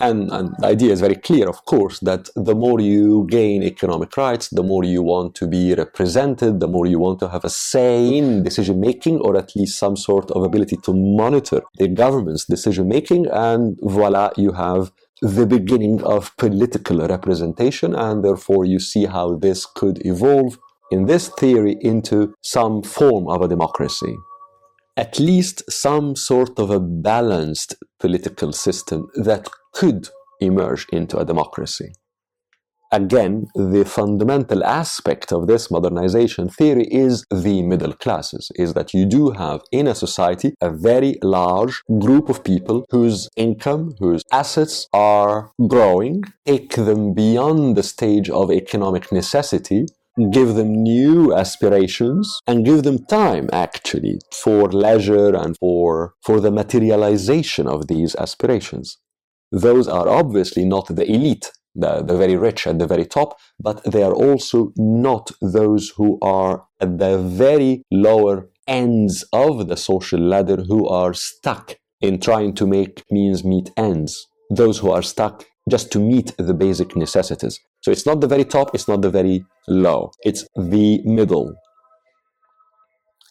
And, 0.00 0.30
and, 0.30 0.54
the 0.58 0.66
idea 0.66 0.92
is 0.92 1.00
very 1.00 1.16
clear, 1.16 1.48
of 1.48 1.64
course, 1.64 1.98
that 2.00 2.28
the 2.36 2.54
more 2.54 2.80
you 2.80 3.26
gain 3.28 3.62
economic 3.62 4.16
rights, 4.16 4.48
the 4.48 4.62
more 4.62 4.84
you 4.84 5.02
want 5.02 5.34
to 5.36 5.48
be 5.48 5.74
represented, 5.74 6.60
the 6.60 6.68
more 6.68 6.86
you 6.86 7.00
want 7.00 7.18
to 7.20 7.28
have 7.28 7.44
a 7.44 7.50
say 7.50 8.16
in 8.16 8.44
decision 8.44 8.80
making, 8.80 9.18
or 9.18 9.36
at 9.36 9.56
least 9.56 9.78
some 9.78 9.96
sort 9.96 10.30
of 10.30 10.44
ability 10.44 10.76
to 10.84 10.92
monitor 10.92 11.62
the 11.78 11.88
government's 11.88 12.44
decision 12.44 12.86
making. 12.88 13.26
And 13.26 13.76
voila, 13.82 14.30
you 14.36 14.52
have 14.52 14.92
the 15.20 15.46
beginning 15.46 16.02
of 16.04 16.36
political 16.36 16.98
representation, 17.06 17.94
and 17.94 18.24
therefore 18.24 18.64
you 18.64 18.78
see 18.78 19.06
how 19.06 19.34
this 19.34 19.66
could 19.66 20.04
evolve 20.06 20.58
in 20.92 21.06
this 21.06 21.28
theory 21.28 21.76
into 21.80 22.34
some 22.40 22.82
form 22.82 23.28
of 23.28 23.42
a 23.42 23.48
democracy 23.48 24.14
at 24.98 25.20
least 25.20 25.62
some 25.70 26.16
sort 26.16 26.58
of 26.58 26.70
a 26.70 26.80
balanced 26.80 27.76
political 28.00 28.52
system 28.52 29.08
that 29.14 29.48
could 29.72 30.08
emerge 30.40 30.86
into 30.92 31.18
a 31.18 31.24
democracy. 31.24 31.92
Again, 32.90 33.48
the 33.54 33.84
fundamental 33.84 34.64
aspect 34.64 35.30
of 35.30 35.46
this 35.46 35.70
modernization 35.70 36.48
theory 36.48 36.86
is 36.90 37.26
the 37.30 37.60
middle 37.62 37.92
classes, 37.92 38.50
is 38.54 38.72
that 38.72 38.94
you 38.94 39.04
do 39.04 39.30
have 39.32 39.60
in 39.70 39.86
a 39.86 39.94
society 39.94 40.54
a 40.62 40.70
very 40.70 41.18
large 41.22 41.82
group 41.98 42.30
of 42.30 42.42
people 42.42 42.86
whose 42.88 43.28
income, 43.36 43.94
whose 43.98 44.22
assets 44.32 44.88
are 44.94 45.50
growing, 45.68 46.24
take 46.46 46.76
them 46.76 47.12
beyond 47.12 47.76
the 47.76 47.82
stage 47.82 48.30
of 48.30 48.50
economic 48.50 49.12
necessity 49.12 49.84
give 50.32 50.54
them 50.56 50.72
new 50.82 51.32
aspirations 51.32 52.40
and 52.48 52.64
give 52.64 52.82
them 52.82 52.98
time 53.06 53.48
actually 53.52 54.18
for 54.32 54.68
leisure 54.72 55.34
and 55.36 55.56
for 55.58 56.14
for 56.24 56.40
the 56.40 56.50
materialization 56.50 57.68
of 57.68 57.86
these 57.86 58.16
aspirations 58.16 58.98
those 59.50 59.88
are 59.88 60.08
obviously 60.08 60.64
not 60.64 60.86
the 60.88 61.10
elite 61.10 61.50
the, 61.74 62.02
the 62.02 62.16
very 62.16 62.36
rich 62.36 62.66
at 62.66 62.78
the 62.78 62.86
very 62.86 63.04
top 63.04 63.38
but 63.60 63.82
they 63.84 64.02
are 64.02 64.14
also 64.14 64.72
not 64.76 65.30
those 65.40 65.92
who 65.96 66.18
are 66.22 66.64
at 66.80 66.98
the 66.98 67.18
very 67.18 67.82
lower 67.90 68.48
ends 68.68 69.24
of 69.32 69.66
the 69.68 69.76
social 69.76 70.20
ladder 70.20 70.62
who 70.68 70.86
are 70.86 71.14
stuck 71.14 71.76
in 72.00 72.20
trying 72.20 72.54
to 72.54 72.66
make 72.66 73.02
means 73.10 73.42
meet 73.42 73.70
ends. 73.76 74.28
Those 74.50 74.78
who 74.78 74.90
are 74.90 75.02
stuck 75.02 75.44
just 75.68 75.90
to 75.92 75.98
meet 75.98 76.34
the 76.38 76.54
basic 76.54 76.94
necessities. 76.96 77.58
So 77.80 77.90
it's 77.90 78.06
not 78.06 78.20
the 78.20 78.26
very 78.26 78.44
top, 78.44 78.74
it's 78.74 78.88
not 78.88 79.02
the 79.02 79.10
very 79.10 79.44
low, 79.66 80.12
it's 80.22 80.46
the 80.54 81.02
middle. 81.04 81.54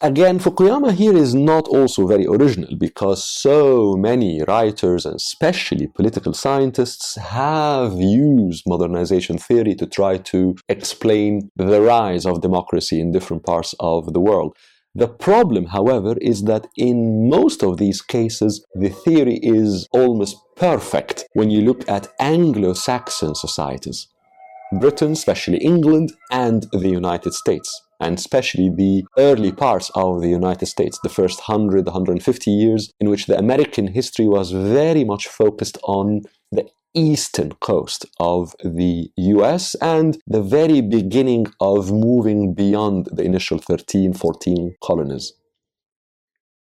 Again, 0.02 0.38
Fukuyama 0.38 0.94
here 0.94 1.18
is 1.18 1.34
not 1.34 1.68
also 1.70 2.06
very 2.06 2.28
original 2.28 2.76
because 2.78 3.24
so 3.24 3.96
many 3.98 4.44
writers 4.48 5.08
and 5.08 5.16
especially 5.16 5.88
political 5.88 6.34
scientists 6.34 7.16
have 7.16 7.94
used 7.94 8.64
modernization 8.68 9.40
theory 9.40 9.74
to 9.74 9.88
try 9.88 10.18
to 10.18 10.56
explain 10.70 11.50
the 11.56 11.82
rise 11.82 12.28
of 12.28 12.42
democracy 12.42 13.02
in 13.02 13.12
different 13.12 13.44
parts 13.44 13.74
of 13.80 14.14
the 14.14 14.20
world. 14.20 14.56
The 14.94 15.08
problem, 15.08 15.66
however, 15.66 16.16
is 16.22 16.44
that 16.44 16.68
in 16.78 17.28
most 17.28 17.64
of 17.64 17.78
these 17.78 18.00
cases, 18.04 18.64
the 18.76 18.90
theory 18.90 19.40
is 19.42 19.88
almost 19.94 20.38
perfect 20.56 21.26
when 21.34 21.50
you 21.50 21.62
look 21.62 21.90
at 21.90 22.14
Anglo 22.20 22.74
Saxon 22.74 23.34
societies. 23.34 24.08
Britain, 24.80 25.14
especially 25.14 25.58
England, 25.58 26.14
and 26.32 26.68
the 26.72 26.90
United 26.90 27.34
States, 27.34 27.82
and 28.00 28.18
especially 28.18 28.70
the 28.70 29.06
early 29.18 29.52
parts 29.52 29.90
of 29.96 30.22
the 30.22 30.30
United 30.30 30.66
States, 30.68 31.00
the 31.02 31.10
first 31.10 31.48
100, 31.48 31.86
150 31.86 32.52
years, 32.52 32.94
in 33.00 33.10
which 33.10 33.26
the 33.26 33.38
American 33.38 33.88
history 33.88 34.28
was 34.28 34.52
very 34.52 35.04
much 35.04 35.28
focused 35.28 35.78
on 35.84 36.22
the 36.52 36.68
eastern 36.94 37.52
coast 37.54 38.06
of 38.20 38.56
the 38.64 39.10
US 39.18 39.76
and 39.76 40.18
the 40.26 40.42
very 40.42 40.82
beginning 40.82 41.48
of 41.60 41.92
moving 41.92 42.54
beyond 42.54 43.08
the 43.12 43.24
initial 43.24 43.60
13, 43.60 44.14
14 44.14 44.76
colonies 44.84 45.34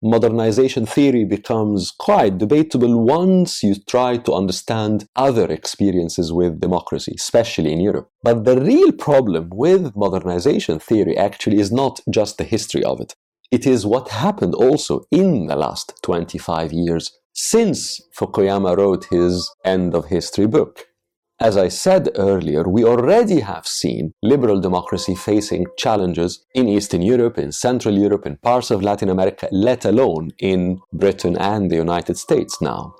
modernization 0.01 0.85
theory 0.85 1.25
becomes 1.25 1.91
quite 1.91 2.37
debatable 2.37 3.03
once 3.03 3.63
you 3.63 3.75
try 3.87 4.17
to 4.17 4.33
understand 4.33 5.05
other 5.15 5.51
experiences 5.51 6.31
with 6.31 6.59
democracy, 6.59 7.13
especially 7.17 7.73
in 7.73 7.79
Europe. 7.79 8.09
But 8.23 8.45
the 8.45 8.59
real 8.59 8.91
problem 8.91 9.49
with 9.53 9.95
modernization 9.95 10.79
theory 10.79 11.17
actually 11.17 11.59
is 11.59 11.71
not 11.71 11.99
just 12.09 12.37
the 12.37 12.43
history 12.43 12.83
of 12.83 12.99
it. 13.01 13.15
It 13.51 13.65
is 13.65 13.85
what 13.85 14.09
happened 14.09 14.53
also 14.53 15.05
in 15.11 15.47
the 15.47 15.55
last 15.55 15.93
25 16.03 16.71
years 16.71 17.11
since 17.33 18.01
Fukuyama 18.17 18.77
wrote 18.77 19.05
his 19.05 19.51
End 19.63 19.95
of 19.95 20.05
History 20.05 20.45
book. 20.45 20.85
As 21.41 21.55
I 21.55 21.69
said 21.69 22.09
earlier, 22.15 22.67
we 22.67 22.83
already 22.83 23.39
have 23.39 23.65
seen 23.65 24.13
liberal 24.21 24.59
democracy 24.59 25.15
facing 25.15 25.67
challenges 25.77 26.45
in 26.53 26.67
Eastern 26.67 27.01
Europe, 27.01 27.37
in 27.37 27.53
Central 27.53 27.97
Europe, 27.97 28.25
in 28.25 28.35
parts 28.35 28.71
of 28.71 28.83
Latin 28.83 29.07
America, 29.07 29.47
let 29.49 29.85
alone 29.85 30.31
in 30.39 30.81
Britain 30.91 31.37
and 31.37 31.71
the 31.71 31.77
United 31.77 32.17
States 32.17 32.61
now. 32.61 32.93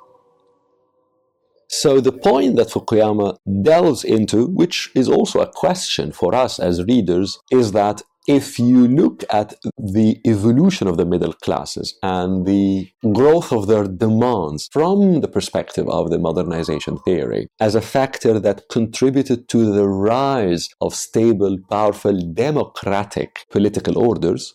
So, 1.67 1.99
the 1.99 2.13
point 2.13 2.56
that 2.56 2.69
Fukuyama 2.69 3.38
delves 3.62 4.06
into, 4.06 4.47
which 4.47 4.89
is 4.95 5.10
also 5.10 5.41
a 5.41 5.52
question 5.52 6.13
for 6.13 6.34
us 6.34 6.60
as 6.60 6.86
readers, 6.86 7.39
is 7.52 7.73
that 7.73 8.02
if 8.30 8.60
you 8.60 8.88
look 8.88 9.24
at 9.32 9.56
the 9.80 10.22
evolution 10.24 10.88
of 10.88 10.98
the 10.98 11.06
middle 11.06 11.34
classes 11.34 11.98
and 12.04 12.46
the 12.46 12.88
growth 13.12 13.52
of 13.52 13.65
their 13.65 13.86
demands 13.86 14.70
from 14.72 15.22
the 15.22 15.28
perspective 15.28 15.89
of 15.89 16.12
the 16.12 16.20
modernization 16.20 17.00
theory 17.00 17.48
as 17.60 17.74
a 17.74 17.82
factor 17.82 18.39
that 18.39 18.70
contributed 18.70 19.50
to 19.50 19.74
the 19.74 19.88
rise 19.88 20.70
of 20.80 20.94
stable, 20.94 21.58
powerful, 21.72 22.20
democratic 22.34 23.48
political 23.50 23.98
orders, 23.98 24.54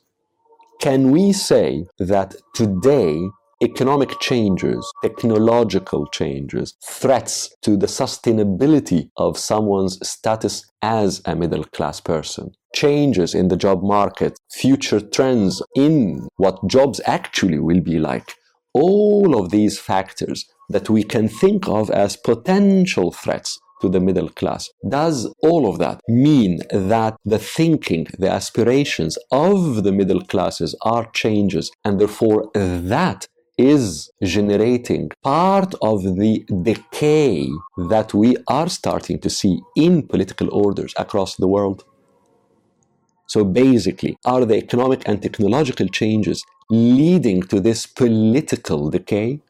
can 0.81 1.11
we 1.11 1.33
say 1.33 1.85
that 1.99 2.37
today 2.55 3.29
economic 3.63 4.19
changes, 4.21 4.91
technological 5.03 6.07
changes, 6.09 6.75
threats 6.83 7.55
to 7.63 7.77
the 7.77 7.87
sustainability 7.87 9.11
of 9.17 9.39
someone's 9.39 9.99
status 10.07 10.65
as 10.83 11.23
a 11.25 11.35
middle 11.35 11.65
class 11.65 12.01
person, 12.01 12.53
changes 12.75 13.35
in 13.35 13.49
the 13.49 13.57
job 13.57 13.83
market, 13.83 14.39
future 14.53 15.01
trends 15.01 15.63
in 15.77 16.29
what 16.37 16.67
jobs 16.67 17.01
actually 17.07 17.59
will 17.59 17.81
be 17.81 17.99
like. 17.99 18.35
All 18.75 19.39
of 19.39 19.51
these 19.51 19.79
factors 19.79 20.45
that 20.69 20.91
we 20.91 21.05
can 21.05 21.29
think 21.29 21.69
of 21.69 21.91
as 21.91 22.17
potential 22.17 23.13
threats 23.13 23.59
to 23.81 23.89
the 23.89 24.01
middle 24.01 24.31
class. 24.31 24.71
Does 24.89 25.33
all 25.43 25.69
of 25.69 25.79
that 25.79 26.01
mean 26.09 26.61
that 26.71 27.17
the 27.25 27.39
thinking, 27.39 28.07
the 28.19 28.31
aspirations 28.31 29.19
of 29.31 29.85
the 29.85 29.93
middle 29.93 30.23
classes 30.23 30.75
are 30.83 31.11
changes, 31.13 31.71
and 31.85 32.01
therefore 32.01 32.51
that 32.55 33.29
is 33.57 34.11
generating 34.23 35.11
part 35.23 35.75
of 35.81 36.03
the 36.03 36.45
decay 36.63 37.49
that 37.77 38.13
we 38.13 38.37
are 38.49 38.69
starting 38.69 39.19
to 39.21 39.31
see 39.31 39.61
in 39.77 40.07
political 40.07 40.53
orders 40.53 40.93
across 40.97 41.37
the 41.37 41.49
world. 41.49 41.85
So 43.27 43.45
basically, 43.45 44.17
are 44.25 44.45
the 44.45 44.57
economic 44.57 45.03
and 45.07 45.23
technological 45.23 45.89
changes 45.89 46.45
leading 46.71 47.43
to 47.45 47.61
this 47.61 47.87
political 47.87 48.91
decay? 48.91 49.41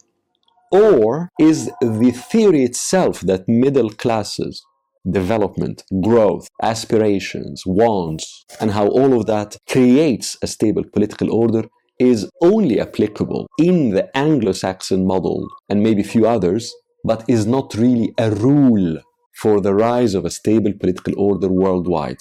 Or 0.70 1.30
is 1.38 1.70
the 1.80 2.10
theory 2.10 2.64
itself 2.64 3.20
that 3.20 3.48
middle 3.48 3.90
classes 3.90 4.64
development, 5.10 5.84
growth, 6.02 6.48
aspirations, 6.62 7.62
wants, 7.66 8.44
and 8.60 8.70
how 8.70 8.88
all 8.88 9.12
of 9.18 9.26
that 9.26 9.56
creates 9.68 10.36
a 10.40 10.46
stable 10.46 10.84
political 10.92 11.30
order 11.30 11.64
is 11.98 12.28
only 12.40 12.80
applicable 12.80 13.46
in 13.58 13.90
the 13.90 14.14
Anglo 14.16 14.52
Saxon 14.52 15.06
model 15.06 15.46
and 15.68 15.82
maybe 15.82 16.02
a 16.02 16.04
few 16.04 16.26
others, 16.26 16.74
but 17.04 17.24
is 17.28 17.46
not 17.46 17.74
really 17.74 18.12
a 18.18 18.30
rule 18.30 18.98
for 19.34 19.60
the 19.60 19.74
rise 19.74 20.14
of 20.14 20.24
a 20.24 20.30
stable 20.30 20.72
political 20.72 21.18
order 21.18 21.48
worldwide. 21.48 22.18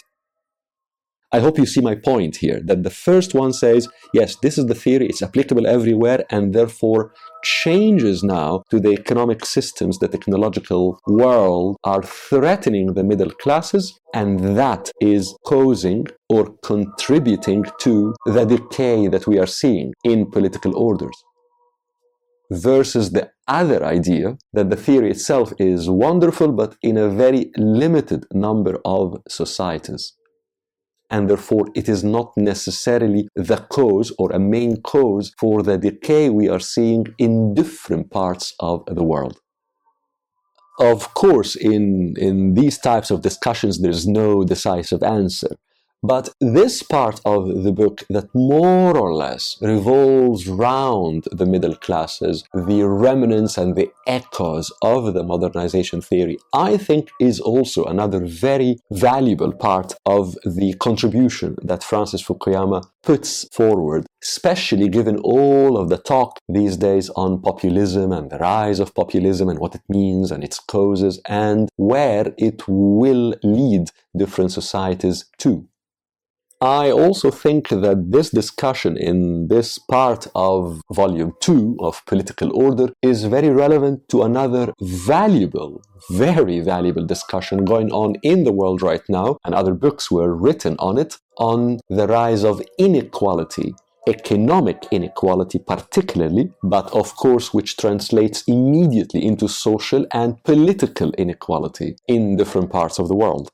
I 1.31 1.39
hope 1.39 1.57
you 1.57 1.65
see 1.65 1.81
my 1.81 1.95
point 1.95 2.35
here 2.35 2.61
that 2.65 2.83
the 2.83 2.91
first 2.91 3.33
one 3.33 3.53
says, 3.53 3.87
yes, 4.13 4.35
this 4.35 4.57
is 4.57 4.67
the 4.67 4.75
theory, 4.75 5.07
it's 5.07 5.23
applicable 5.23 5.65
everywhere, 5.65 6.25
and 6.29 6.53
therefore 6.53 7.11
changes 7.43 8.23
now 8.23 8.63
to 8.71 8.79
the 8.79 8.91
economic 8.91 9.45
systems, 9.45 9.99
the 9.99 10.07
technological 10.07 10.99
world 11.07 11.77
are 11.83 12.01
threatening 12.01 12.93
the 12.93 13.03
middle 13.03 13.31
classes, 13.31 13.99
and 14.13 14.57
that 14.57 14.91
is 15.01 15.35
causing 15.45 16.07
or 16.29 16.55
contributing 16.63 17.65
to 17.79 18.15
the 18.25 18.45
decay 18.45 19.07
that 19.07 19.27
we 19.27 19.37
are 19.37 19.45
seeing 19.45 19.93
in 20.03 20.29
political 20.31 20.75
orders. 20.77 21.15
Versus 22.51 23.11
the 23.11 23.29
other 23.47 23.83
idea 23.83 24.37
that 24.53 24.69
the 24.69 24.75
theory 24.75 25.11
itself 25.11 25.53
is 25.59 25.89
wonderful, 25.89 26.51
but 26.51 26.75
in 26.81 26.97
a 26.97 27.09
very 27.09 27.51
limited 27.57 28.25
number 28.31 28.79
of 28.85 29.21
societies 29.27 30.13
and 31.13 31.29
therefore 31.29 31.65
it 31.75 31.87
is 31.87 32.03
not 32.03 32.35
necessarily 32.35 33.27
the 33.35 33.57
cause 33.77 34.11
or 34.17 34.31
a 34.31 34.39
main 34.39 34.81
cause 34.81 35.31
for 35.39 35.61
the 35.61 35.77
decay 35.77 36.27
we 36.31 36.49
are 36.49 36.59
seeing 36.59 37.05
in 37.19 37.53
different 37.53 38.09
parts 38.09 38.55
of 38.59 38.83
the 38.87 39.03
world. 39.03 39.39
Of 40.79 41.13
course, 41.13 41.55
in, 41.55 42.15
in 42.17 42.55
these 42.55 42.79
types 42.79 43.11
of 43.11 43.21
discussions, 43.21 43.79
there's 43.79 44.07
no 44.07 44.43
decisive 44.43 45.03
answer. 45.03 45.51
But 46.05 46.33
this 46.41 46.83
part 46.83 47.21
of 47.23 47.63
the 47.63 47.71
book 47.71 48.03
that 48.09 48.27
more 48.35 48.97
or 48.97 49.13
less 49.13 49.57
revolves 49.61 50.49
round 50.49 51.29
the 51.31 51.45
middle 51.45 51.75
classes, 51.75 52.43
the 52.53 52.83
remnants 52.83 53.57
and 53.57 53.73
the 53.77 53.89
echoes 54.05 54.69
of 54.81 55.13
the 55.13 55.23
modernization 55.23 56.01
theory, 56.01 56.37
I 56.53 56.75
think 56.75 57.09
is 57.21 57.39
also 57.39 57.85
another 57.85 58.19
very 58.25 58.79
valuable 58.91 59.53
part 59.53 59.93
of 60.05 60.35
the 60.45 60.73
contribution 60.73 61.55
that 61.63 61.85
Francis 61.85 62.21
Fukuyama 62.21 62.83
puts 63.01 63.47
forward, 63.53 64.05
especially 64.21 64.89
given 64.89 65.19
all 65.19 65.77
of 65.77 65.87
the 65.87 65.97
talk 65.97 66.37
these 66.49 66.75
days 66.75 67.09
on 67.11 67.41
populism 67.41 68.11
and 68.11 68.29
the 68.29 68.39
rise 68.39 68.81
of 68.81 68.93
populism 68.93 69.47
and 69.47 69.59
what 69.59 69.75
it 69.75 69.81
means 69.87 70.31
and 70.31 70.43
its 70.43 70.59
causes 70.59 71.21
and 71.29 71.69
where 71.77 72.33
it 72.37 72.67
will 72.67 73.35
lead 73.41 73.89
different 74.17 74.51
societies 74.51 75.25
to. 75.37 75.65
I 76.63 76.91
also 76.91 77.29
think 77.29 77.67
that 77.67 78.11
this 78.13 78.29
discussion 78.29 78.95
in 78.95 79.49
this 79.49 79.77
part 79.77 80.27
of 80.33 80.79
volume 80.93 81.33
two 81.41 81.75
of 81.81 82.01
Political 82.05 82.57
Order 82.57 82.93
is 83.01 83.25
very 83.25 83.49
relevant 83.49 84.07
to 84.11 84.23
another 84.23 84.73
valuable, 84.81 85.81
very 86.09 86.61
valuable 86.61 87.05
discussion 87.05 87.65
going 87.65 87.91
on 87.91 88.15
in 88.23 88.45
the 88.45 88.53
world 88.53 88.81
right 88.81 89.03
now, 89.09 89.39
and 89.43 89.53
other 89.53 89.73
books 89.73 90.09
were 90.09 90.33
written 90.33 90.77
on 90.79 90.97
it, 90.97 91.17
on 91.37 91.81
the 91.89 92.07
rise 92.07 92.45
of 92.45 92.61
inequality 92.79 93.75
economic 94.07 94.85
inequality 94.91 95.57
particularly, 95.59 96.51
but 96.61 96.91
of 96.93 97.15
course 97.15 97.53
which 97.53 97.77
translates 97.77 98.43
immediately 98.47 99.23
into 99.25 99.47
social 99.47 100.05
and 100.11 100.43
political 100.43 101.11
inequality 101.17 101.95
in 102.07 102.35
different 102.35 102.69
parts 102.69 102.99
of 102.99 103.07
the 103.07 103.15
world. 103.15 103.49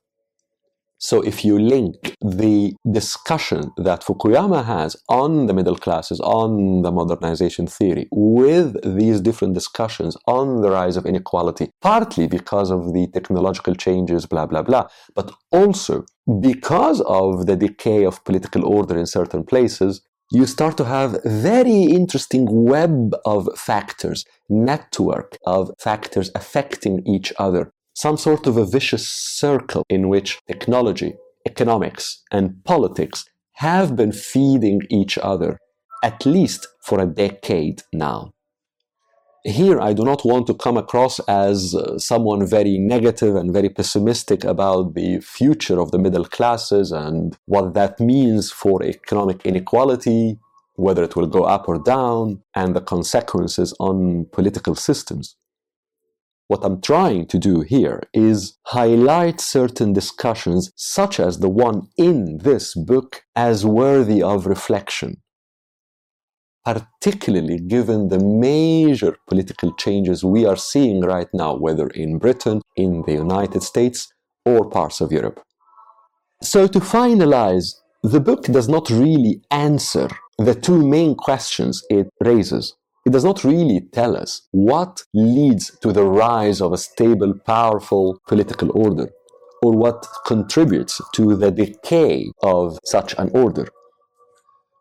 So 1.01 1.21
if 1.21 1.45
you 1.45 1.57
link 1.57 2.17
the 2.21 2.73
discussion 2.91 3.71
that 3.77 4.03
Fukuyama 4.03 4.65
has 4.65 4.97
on 5.07 5.45
the 5.45 5.53
middle 5.53 5.77
classes, 5.77 6.19
on 6.19 6.81
the 6.81 6.91
modernization 6.91 7.67
theory, 7.67 8.09
with 8.11 8.75
these 8.83 9.21
different 9.21 9.53
discussions 9.53 10.17
on 10.27 10.61
the 10.61 10.69
rise 10.69 10.97
of 10.97 11.05
inequality, 11.05 11.71
partly 11.81 12.27
because 12.27 12.69
of 12.69 12.93
the 12.93 13.07
technological 13.13 13.75
changes, 13.75 14.25
blah, 14.25 14.45
blah, 14.45 14.61
blah, 14.61 14.89
but 15.15 15.31
also 15.51 16.03
because 16.41 16.99
of 17.01 17.45
the 17.45 17.55
decay 17.55 18.03
of 18.03 18.21
political 18.25 18.65
order 18.65 18.97
in 18.97 19.05
certain 19.05 19.45
places, 19.45 20.01
you 20.31 20.45
start 20.45 20.75
to 20.77 20.83
have 20.83 21.17
very 21.23 21.83
interesting 21.83 22.45
web 22.65 23.15
of 23.25 23.47
factors, 23.57 24.25
network 24.49 25.37
of 25.45 25.71
factors 25.79 26.29
affecting 26.35 27.07
each 27.07 27.31
other 27.39 27.71
some 27.99 28.15
sort 28.15 28.47
of 28.47 28.55
a 28.55 28.65
vicious 28.65 29.05
circle 29.05 29.83
in 29.89 30.07
which 30.07 30.39
technology, 30.47 31.11
economics, 31.45 32.23
and 32.31 32.63
politics 32.63 33.25
have 33.55 33.97
been 33.97 34.13
feeding 34.13 34.79
each 34.89 35.17
other, 35.17 35.59
at 36.01 36.25
least 36.25 36.65
for 36.81 37.01
a 37.01 37.05
decade 37.05 37.81
now. 37.91 38.31
Here, 39.43 39.81
I 39.81 39.91
do 39.91 40.05
not 40.05 40.23
want 40.23 40.47
to 40.47 40.53
come 40.53 40.77
across 40.77 41.19
as 41.27 41.75
uh, 41.75 41.99
someone 41.99 42.47
very 42.47 42.77
negative 42.77 43.35
and 43.35 43.51
very 43.51 43.67
pessimistic 43.67 44.45
about 44.45 44.93
the 44.93 45.19
future 45.19 45.81
of 45.81 45.91
the 45.91 45.99
middle 45.99 46.25
classes 46.37 46.93
and 46.93 47.35
what 47.47 47.73
that 47.73 47.99
means 47.99 48.49
for 48.49 48.81
economic 48.81 49.45
inequality, 49.45 50.39
whether 50.75 51.03
it 51.03 51.17
will 51.17 51.27
go 51.27 51.43
up 51.43 51.67
or 51.67 51.77
down, 51.83 52.41
and 52.55 52.77
the 52.77 52.81
consequences 52.95 53.73
on 53.77 54.25
political 54.31 54.75
systems. 54.75 55.35
What 56.49 56.65
I'm 56.65 56.81
trying 56.81 57.27
to 57.27 57.37
do 57.37 57.61
here 57.61 58.01
is 58.11 58.57
highlight 58.65 59.39
certain 59.39 59.93
discussions, 59.93 60.71
such 60.75 61.19
as 61.19 61.37
the 61.37 61.47
one 61.47 61.89
in 61.95 62.39
this 62.39 62.73
book, 62.73 63.21
as 63.35 63.67
worthy 63.67 64.23
of 64.23 64.47
reflection, 64.47 65.21
particularly 66.65 67.59
given 67.59 68.07
the 68.07 68.17
major 68.17 69.15
political 69.27 69.75
changes 69.75 70.23
we 70.23 70.43
are 70.43 70.55
seeing 70.55 71.01
right 71.01 71.27
now, 71.35 71.55
whether 71.55 71.87
in 71.89 72.17
Britain, 72.17 72.63
in 72.75 73.03
the 73.05 73.13
United 73.13 73.61
States, 73.61 74.11
or 74.43 74.67
parts 74.67 75.01
of 75.01 75.11
Europe. 75.11 75.39
So, 76.41 76.65
to 76.65 76.79
finalize, 76.79 77.75
the 78.01 78.19
book 78.19 78.45
does 78.45 78.67
not 78.67 78.89
really 78.89 79.43
answer 79.51 80.09
the 80.39 80.55
two 80.55 80.83
main 80.83 81.13
questions 81.13 81.83
it 81.91 82.09
raises. 82.21 82.73
It 83.09 83.13
does 83.13 83.25
not 83.25 83.43
really 83.43 83.81
tell 83.91 84.15
us 84.15 84.43
what 84.51 85.01
leads 85.15 85.75
to 85.79 85.91
the 85.91 86.03
rise 86.03 86.61
of 86.61 86.73
a 86.73 86.77
stable, 86.77 87.33
powerful 87.43 88.21
political 88.27 88.69
order, 88.71 89.09
or 89.63 89.71
what 89.71 90.05
contributes 90.27 91.01
to 91.15 91.35
the 91.35 91.49
decay 91.49 92.31
of 92.43 92.77
such 92.85 93.15
an 93.17 93.31
order. 93.33 93.67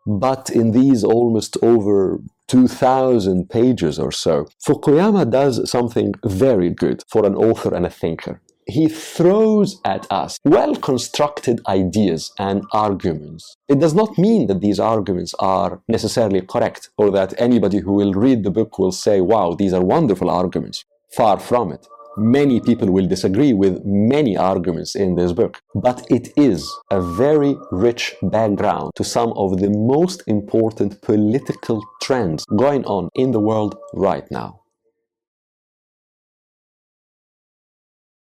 But 0.05 0.51
in 0.51 0.73
these 0.73 1.03
almost 1.03 1.57
over 1.63 2.19
2,000 2.49 3.49
pages 3.49 3.97
or 3.97 4.11
so, 4.11 4.45
Fukuyama 4.63 5.31
does 5.31 5.67
something 5.67 6.13
very 6.23 6.69
good 6.69 7.03
for 7.07 7.25
an 7.25 7.33
author 7.33 7.73
and 7.73 7.87
a 7.87 7.89
thinker 7.89 8.43
he 8.69 8.87
throws 8.87 9.81
at 9.83 10.05
us 10.11 10.39
well 10.45 10.75
constructed 10.75 11.61
ideas 11.67 12.31
and 12.37 12.63
arguments. 12.71 13.55
It 13.67 13.79
does 13.79 13.93
not 13.93 14.17
mean 14.17 14.47
that 14.47 14.61
these 14.61 14.79
arguments 14.79 15.33
are 15.39 15.81
necessarily 15.87 16.41
correct 16.41 16.89
or 16.97 17.11
that 17.11 17.33
anybody 17.37 17.79
who 17.79 17.93
will 17.93 18.13
read 18.13 18.43
the 18.43 18.51
book 18.51 18.79
will 18.79 18.91
say, 18.91 19.21
wow, 19.21 19.53
these 19.53 19.73
are 19.73 19.83
wonderful 19.83 20.29
arguments. 20.29 20.85
Far 21.15 21.39
from 21.39 21.71
it. 21.71 21.87
Many 22.17 22.59
people 22.59 22.91
will 22.91 23.07
disagree 23.07 23.53
with 23.53 23.85
many 23.85 24.35
arguments 24.35 24.95
in 24.95 25.15
this 25.15 25.31
book, 25.31 25.61
but 25.73 26.05
it 26.09 26.33
is 26.35 26.69
a 26.91 26.99
very 26.99 27.55
rich 27.71 28.15
background 28.21 28.91
to 28.95 29.03
some 29.03 29.31
of 29.33 29.59
the 29.59 29.69
most 29.69 30.23
important 30.27 31.01
political 31.01 31.81
trends 32.01 32.43
going 32.57 32.83
on 32.85 33.09
in 33.15 33.31
the 33.31 33.39
world 33.39 33.77
right 33.93 34.29
now. 34.31 34.59